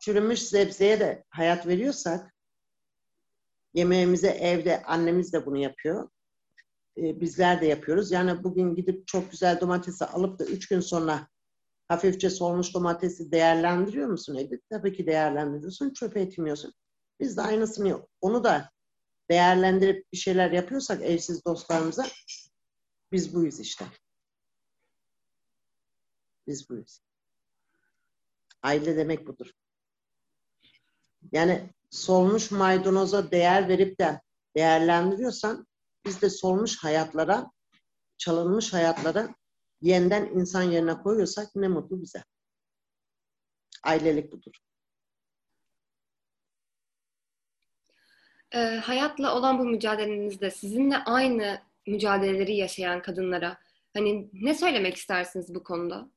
çürümüş 0.00 0.42
sebzeye 0.42 1.00
de 1.00 1.24
hayat 1.30 1.66
veriyorsak 1.66 2.34
yemeğimize 3.74 4.28
evde 4.28 4.82
annemiz 4.82 5.32
de 5.32 5.46
bunu 5.46 5.56
yapıyor. 5.56 6.08
Ee, 6.98 7.20
bizler 7.20 7.60
de 7.60 7.66
yapıyoruz. 7.66 8.10
Yani 8.10 8.44
bugün 8.44 8.74
gidip 8.74 9.06
çok 9.06 9.30
güzel 9.30 9.60
domatesi 9.60 10.04
alıp 10.04 10.38
da 10.38 10.44
üç 10.44 10.68
gün 10.68 10.80
sonra 10.80 11.28
hafifçe 11.88 12.30
solmuş 12.30 12.74
domatesi 12.74 13.32
değerlendiriyor 13.32 14.08
musun 14.08 14.34
Edip? 14.34 14.62
Tabii 14.70 14.92
ki 14.92 15.06
değerlendiriyorsun. 15.06 15.90
Çöpe 15.90 16.20
etmiyorsun. 16.20 16.72
Biz 17.20 17.36
de 17.36 17.42
aynısını 17.42 18.06
onu 18.20 18.44
da 18.44 18.70
değerlendirip 19.30 20.12
bir 20.12 20.16
şeyler 20.16 20.50
yapıyorsak 20.50 21.02
evsiz 21.02 21.44
dostlarımıza 21.44 22.06
biz 23.12 23.34
buyuz 23.34 23.60
işte. 23.60 23.86
Biz 26.46 26.70
buyuz. 26.70 27.00
Aile 28.62 28.96
demek 28.96 29.26
budur. 29.26 29.50
Yani 31.32 31.70
solmuş 31.90 32.50
maydanoza 32.50 33.30
değer 33.30 33.68
verip 33.68 34.00
de 34.00 34.20
değerlendiriyorsan 34.56 35.66
biz 36.04 36.22
de 36.22 36.30
solmuş 36.30 36.84
hayatlara, 36.84 37.50
çalınmış 38.18 38.72
hayatlara 38.72 39.34
yeniden 39.80 40.26
insan 40.26 40.62
yerine 40.62 41.02
koyuyorsak 41.02 41.54
ne 41.54 41.68
mutlu 41.68 42.02
bize. 42.02 42.24
Ailelik 43.82 44.32
budur. 44.32 44.52
Ee, 48.54 48.58
hayatla 48.58 49.34
olan 49.36 49.58
bu 49.58 49.64
mücadelenizde 49.64 50.50
sizinle 50.50 50.96
aynı 50.96 51.58
mücadeleleri 51.86 52.56
yaşayan 52.56 53.02
kadınlara 53.02 53.58
hani 53.94 54.30
ne 54.32 54.54
söylemek 54.54 54.96
istersiniz 54.96 55.54
bu 55.54 55.62
konuda? 55.62 56.10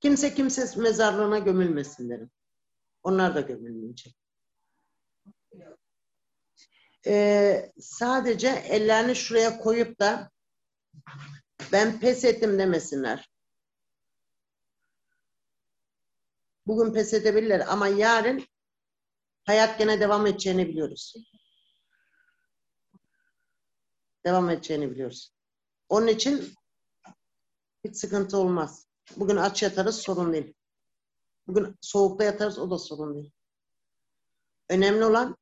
Kimse 0.00 0.34
kimse 0.34 0.80
mezarlığına 0.80 1.38
gömülmesin 1.38 2.10
derim. 2.10 2.30
Onlar 3.02 3.34
da 3.34 3.40
gömülmeyecek. 3.40 4.14
Ee, 7.06 7.72
sadece 7.80 8.48
ellerini 8.48 9.16
şuraya 9.16 9.58
koyup 9.58 10.00
da 10.00 10.30
ben 11.72 12.00
pes 12.00 12.24
ettim 12.24 12.58
demesinler. 12.58 13.30
Bugün 16.66 16.94
pes 16.94 17.14
edebilirler 17.14 17.64
ama 17.68 17.88
yarın 17.88 18.44
hayat 19.44 19.78
gene 19.78 20.00
devam 20.00 20.26
edeceğini 20.26 20.68
biliyoruz. 20.68 21.14
Devam 24.24 24.50
edeceğini 24.50 24.90
biliyoruz. 24.90 25.32
Onun 25.88 26.06
için 26.06 26.54
hiç 27.84 27.96
sıkıntı 27.96 28.38
olmaz. 28.38 28.88
Bugün 29.16 29.36
aç 29.36 29.62
yatarız 29.62 29.96
sorun 29.96 30.32
değil. 30.32 30.54
Bugün 31.46 31.76
soğukta 31.80 32.24
yatarız 32.24 32.58
o 32.58 32.70
da 32.70 32.78
sorun 32.78 33.14
değil. 33.14 33.32
Önemli 34.68 35.04
olan 35.04 35.36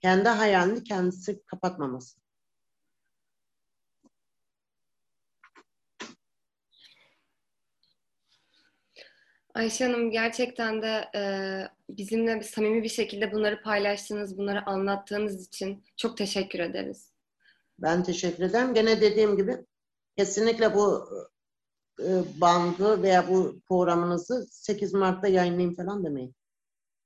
kendi 0.00 0.28
hayalini 0.28 0.84
kendisi 0.84 1.42
kapatmaması. 1.46 2.20
Ayşe 9.54 9.84
Hanım 9.84 10.10
gerçekten 10.10 10.82
de 10.82 11.10
e, 11.14 11.20
bizimle 11.88 12.42
samimi 12.42 12.82
bir 12.82 12.88
şekilde 12.88 13.32
bunları 13.32 13.62
paylaştığınız, 13.62 14.38
bunları 14.38 14.66
anlattığınız 14.66 15.46
için 15.46 15.84
çok 15.96 16.16
teşekkür 16.16 16.58
ederiz. 16.58 17.12
Ben 17.78 18.02
teşekkür 18.02 18.44
ederim. 18.44 18.74
Gene 18.74 19.00
dediğim 19.00 19.36
gibi 19.36 19.56
kesinlikle 20.16 20.74
bu 20.74 21.08
e, 22.00 22.40
bandı 22.40 23.02
veya 23.02 23.28
bu 23.28 23.60
programınızı 23.68 24.46
8 24.50 24.94
Mart'ta 24.94 25.28
yayınlayın 25.28 25.74
falan 25.74 26.04
demeyin. 26.04 26.34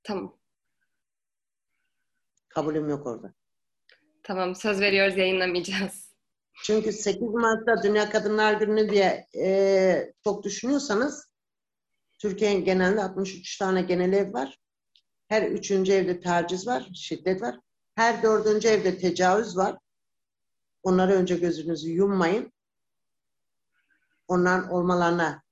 Tamam. 0.03 0.37
Kabulüm 2.49 2.89
yok 2.89 3.07
orada. 3.07 3.33
Tamam 4.23 4.55
söz 4.55 4.79
veriyoruz 4.79 5.17
yayınlamayacağız. 5.17 6.11
Çünkü 6.63 6.91
8 6.91 7.21
Mart'ta 7.21 7.83
Dünya 7.83 8.09
Kadınlar 8.09 8.53
Günü 8.53 8.89
diye 8.89 9.27
e, 9.37 10.13
çok 10.23 10.43
düşünüyorsanız 10.43 11.31
Türkiye'nin 12.19 12.65
genelinde 12.65 13.03
63 13.03 13.57
tane 13.57 13.81
genel 13.81 14.13
ev 14.13 14.33
var. 14.33 14.59
Her 15.31 15.43
üçüncü 15.43 15.91
evde 15.91 16.19
taciz 16.19 16.67
var, 16.67 16.89
şiddet 16.93 17.41
var. 17.41 17.59
Her 17.95 18.23
dördüncü 18.23 18.67
evde 18.67 18.97
tecavüz 18.97 19.57
var. 19.57 19.77
Onları 20.83 21.13
önce 21.13 21.37
gözünüzü 21.37 21.89
yummayın. 21.89 22.53
Onların 24.27 24.69
olmalarına 24.69 25.43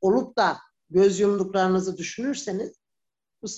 olup 0.00 0.36
da 0.36 0.58
göz 0.90 1.20
yumduklarınızı 1.20 1.96
düşünürseniz 1.96 2.72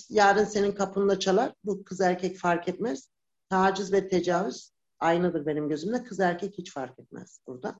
yarın 0.09 0.45
senin 0.45 0.71
kapında 0.71 1.19
çalar. 1.19 1.53
Bu 1.63 1.83
kız 1.83 2.01
erkek 2.01 2.37
fark 2.37 2.67
etmez. 2.67 3.09
Taciz 3.49 3.93
ve 3.93 4.07
tecavüz 4.07 4.71
aynıdır 4.99 5.45
benim 5.45 5.69
gözümde. 5.69 6.03
Kız 6.03 6.19
erkek 6.19 6.57
hiç 6.57 6.73
fark 6.73 6.99
etmez 6.99 7.39
burada. 7.47 7.79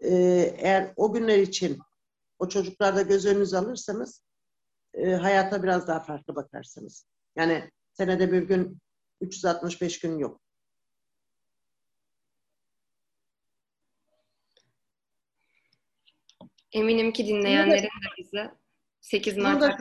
Ee, 0.00 0.54
eğer 0.58 0.92
o 0.96 1.12
günler 1.12 1.38
için 1.38 1.78
o 2.38 2.48
çocuklarda 2.48 3.02
göz 3.02 3.26
önünüze 3.26 3.58
alırsanız 3.58 4.22
e, 4.96 5.10
hayata 5.10 5.62
biraz 5.62 5.88
daha 5.88 6.00
farklı 6.00 6.34
bakarsınız. 6.34 7.06
Yani 7.36 7.70
senede 7.92 8.32
bir 8.32 8.42
gün 8.42 8.78
365 9.20 9.98
gün 10.00 10.18
yok. 10.18 10.40
Eminim 16.72 17.12
ki 17.12 17.26
dinleyenlerin 17.26 17.82
de 17.82 17.88
bizi 18.18 18.50
8 19.00 19.36
Bunu 19.36 19.42
Mart. 19.42 19.80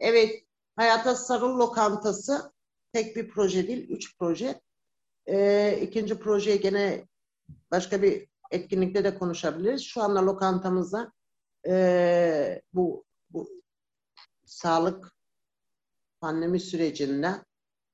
Evet, 0.00 0.42
Hayata 0.76 1.14
Sarıl 1.14 1.58
Lokantası 1.58 2.52
tek 2.92 3.16
bir 3.16 3.28
proje 3.28 3.68
değil, 3.68 3.88
üç 3.88 4.18
proje. 4.18 4.60
Ee, 5.26 5.78
ikinci 5.82 6.18
projeyi 6.18 6.60
gene 6.60 7.06
başka 7.70 8.02
bir 8.02 8.26
etkinlikte 8.50 9.04
de 9.04 9.18
konuşabiliriz. 9.18 9.82
Şu 9.84 10.02
anda 10.02 10.26
lokantamızda 10.26 11.12
e, 11.68 12.62
bu, 12.72 13.04
bu 13.30 13.48
sağlık 14.46 15.12
pandemi 16.20 16.60
sürecinde 16.60 17.30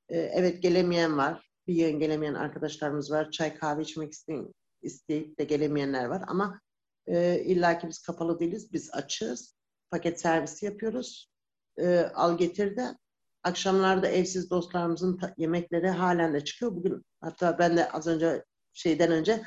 e, 0.09 0.17
evet 0.19 0.61
gelemeyen 0.61 1.17
var. 1.17 1.49
Bir 1.67 1.73
yığın 1.73 1.99
gelemeyen 1.99 2.33
arkadaşlarımız 2.33 3.11
var. 3.11 3.31
Çay 3.31 3.55
kahve 3.55 3.81
içmek 3.81 4.13
isteyin, 4.13 4.55
isteyip 4.81 5.39
de 5.39 5.43
gelemeyenler 5.43 6.05
var. 6.05 6.23
Ama 6.27 6.61
e, 7.07 7.39
illa 7.39 7.79
ki 7.79 7.87
biz 7.87 8.01
kapalı 8.01 8.39
değiliz. 8.39 8.73
Biz 8.73 8.89
açığız. 8.93 9.55
Paket 9.91 10.21
servisi 10.21 10.65
yapıyoruz. 10.65 11.29
E, 11.77 11.99
al 11.99 12.37
getir 12.37 12.75
de 12.75 12.97
akşamlarda 13.43 14.07
evsiz 14.07 14.49
dostlarımızın 14.49 15.19
yemekleri 15.37 15.89
halen 15.89 16.33
de 16.33 16.43
çıkıyor. 16.43 16.75
Bugün 16.75 17.05
hatta 17.21 17.59
ben 17.59 17.77
de 17.77 17.91
az 17.91 18.07
önce 18.07 18.45
şeyden 18.73 19.11
önce 19.11 19.43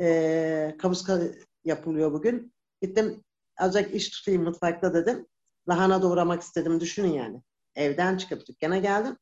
e, 0.00 0.76
kavuska 0.78 1.20
yapılıyor 1.64 2.12
bugün. 2.12 2.52
Gittim 2.82 3.24
azıcık 3.58 3.94
iş 3.94 4.10
tutayım 4.10 4.42
mutfakta 4.42 4.94
dedim. 4.94 5.26
Lahana 5.68 6.02
doğramak 6.02 6.42
istedim. 6.42 6.80
Düşünün 6.80 7.12
yani. 7.12 7.42
Evden 7.74 8.16
çıkıp 8.16 8.46
dükkana 8.48 8.78
geldim 8.78 9.16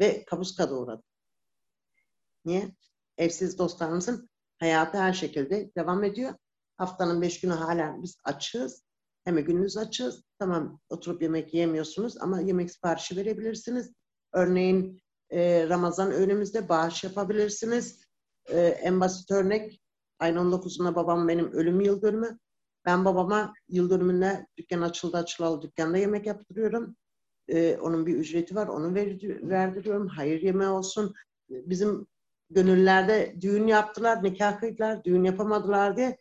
ve 0.00 0.24
kapuska 0.24 0.70
doğradım. 0.70 1.04
Niye? 2.44 2.72
Evsiz 3.18 3.58
dostlarımızın 3.58 4.28
hayatı 4.58 4.98
her 4.98 5.12
şekilde 5.12 5.70
devam 5.76 6.04
ediyor. 6.04 6.34
Haftanın 6.76 7.22
beş 7.22 7.40
günü 7.40 7.52
hala 7.52 8.02
biz 8.02 8.16
açığız. 8.24 8.82
Hem 9.24 9.36
gününüz 9.36 9.76
açığız. 9.76 10.22
Tamam 10.38 10.80
oturup 10.88 11.22
yemek 11.22 11.54
yiyemiyorsunuz 11.54 12.16
ama 12.20 12.40
yemek 12.40 12.70
siparişi 12.70 13.16
verebilirsiniz. 13.16 13.92
Örneğin 14.32 15.02
e, 15.30 15.68
Ramazan 15.68 16.12
önümüzde 16.12 16.68
bağış 16.68 17.04
yapabilirsiniz. 17.04 18.04
E, 18.48 18.60
en 18.60 19.00
basit 19.00 19.30
örnek 19.30 19.80
ayın 20.18 20.36
19'unda 20.36 20.94
babam 20.94 21.28
benim 21.28 21.52
ölüm 21.52 21.80
yıl 21.80 22.02
dönümü. 22.02 22.38
Ben 22.84 23.04
babama 23.04 23.52
yıl 23.68 23.90
dönümünde 23.90 24.46
dükkan 24.56 24.82
açıldı 24.82 25.16
açılalı 25.16 25.62
dükkanda 25.62 25.98
yemek 25.98 26.26
yaptırıyorum. 26.26 26.96
Ee, 27.48 27.78
onun 27.80 28.06
bir 28.06 28.16
ücreti 28.16 28.54
var. 28.54 28.66
Onu 28.66 28.94
ver, 28.94 29.18
verdiriyorum. 29.42 30.08
Hayır 30.08 30.42
yemeği 30.42 30.70
olsun. 30.70 31.14
Bizim 31.48 32.06
gönüllerde 32.50 33.36
düğün 33.40 33.66
yaptılar, 33.66 34.24
nikah 34.24 34.60
kıydılar, 34.60 35.04
düğün 35.04 35.24
yapamadılar 35.24 35.96
diye 35.96 36.18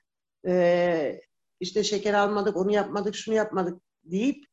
ee, 0.47 1.21
işte 1.59 1.83
şeker 1.83 2.13
almadık, 2.13 2.57
onu 2.57 2.71
yapmadık, 2.71 3.15
şunu 3.15 3.35
yapmadık 3.35 3.81
deyip 4.03 4.45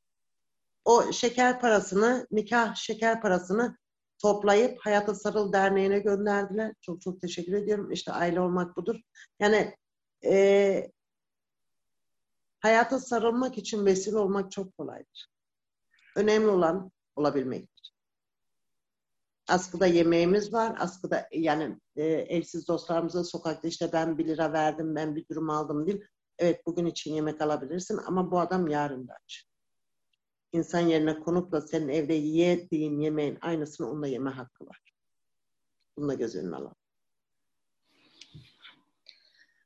o 0.85 1.13
şeker 1.13 1.61
parasını, 1.61 2.27
nikah 2.31 2.75
şeker 2.75 3.21
parasını 3.23 3.77
toplayıp 4.19 4.79
Hayata 4.81 5.15
Sarıl 5.15 5.53
Derneği'ne 5.53 5.99
gönderdiler. 5.99 6.73
Çok 6.81 7.01
çok 7.01 7.21
teşekkür 7.21 7.53
ediyorum. 7.53 7.93
İşte 7.93 8.13
aile 8.13 8.41
olmak 8.41 8.77
budur. 8.77 8.97
Yani 9.41 9.75
e, 10.25 10.91
hayata 12.61 13.01
sarılmak 13.01 13.59
için 13.59 13.87
vesile 13.87 14.19
olmak 14.19 14.53
çok 14.53 14.77
kolaydır. 14.77 15.29
Önemli 16.17 16.47
olan 16.47 16.91
olabilmektir. 17.17 17.95
Askıda 19.49 19.87
yemeğimiz 19.87 20.53
var. 20.53 20.77
Askıda 20.79 21.29
yani 21.33 21.79
e, 21.97 22.05
evsiz 22.05 22.69
dostlarımıza 22.69 23.25
sokakta 23.25 23.69
işte 23.69 23.91
ben 23.93 24.19
bir 24.19 24.27
lira 24.27 24.53
verdim, 24.53 24.95
ben 24.95 25.17
bir 25.17 25.29
durum 25.29 25.51
aldım 25.51 25.87
değil. 25.87 26.05
Evet 26.39 26.67
bugün 26.67 26.87
için 26.87 27.15
yemek 27.15 27.41
alabilirsin 27.41 28.01
ama 28.07 28.31
bu 28.31 28.41
adam 28.41 28.69
yarın 28.69 29.09
da 29.09 29.15
aç. 29.25 29.47
İnsan 30.53 30.81
yerine 30.81 31.21
konup 31.21 31.53
da 31.53 31.61
senin 31.61 31.89
evde 31.89 32.15
yediğin 32.15 33.01
yemeğin 33.01 33.39
aynısını 33.41 33.91
onunla 33.91 34.07
yeme 34.07 34.31
hakkı 34.31 34.67
var. 34.67 34.95
Bunu 35.97 36.09
da 36.09 36.15
göz 36.15 36.37
önüne 36.37 36.57
alalım. 36.57 36.77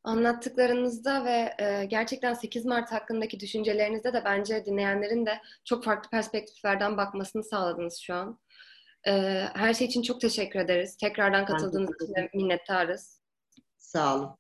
Anlattıklarınızda 0.05 1.25
ve 1.25 1.55
e, 1.59 1.85
gerçekten 1.85 2.35
8 2.35 2.65
Mart 2.65 2.93
hakkındaki 2.93 3.41
düşüncelerinizde 3.41 4.13
de 4.13 4.23
bence 4.25 4.65
dinleyenlerin 4.65 5.27
de 5.27 5.41
çok 5.65 5.85
farklı 5.85 6.11
perspektiflerden 6.11 6.97
bakmasını 6.97 7.45
sağladınız 7.45 7.99
şu 7.99 8.15
an. 8.15 8.39
E, 9.07 9.13
her 9.55 9.75
şey 9.75 9.87
için 9.87 10.03
çok 10.03 10.21
teşekkür 10.21 10.61
ederiz. 10.61 10.97
Tekrardan 10.97 11.47
katıldığınız 11.47 11.91
için 12.03 12.29
minnettarız. 12.35 13.21
Sağ 13.79 14.17
olun. 14.17 14.40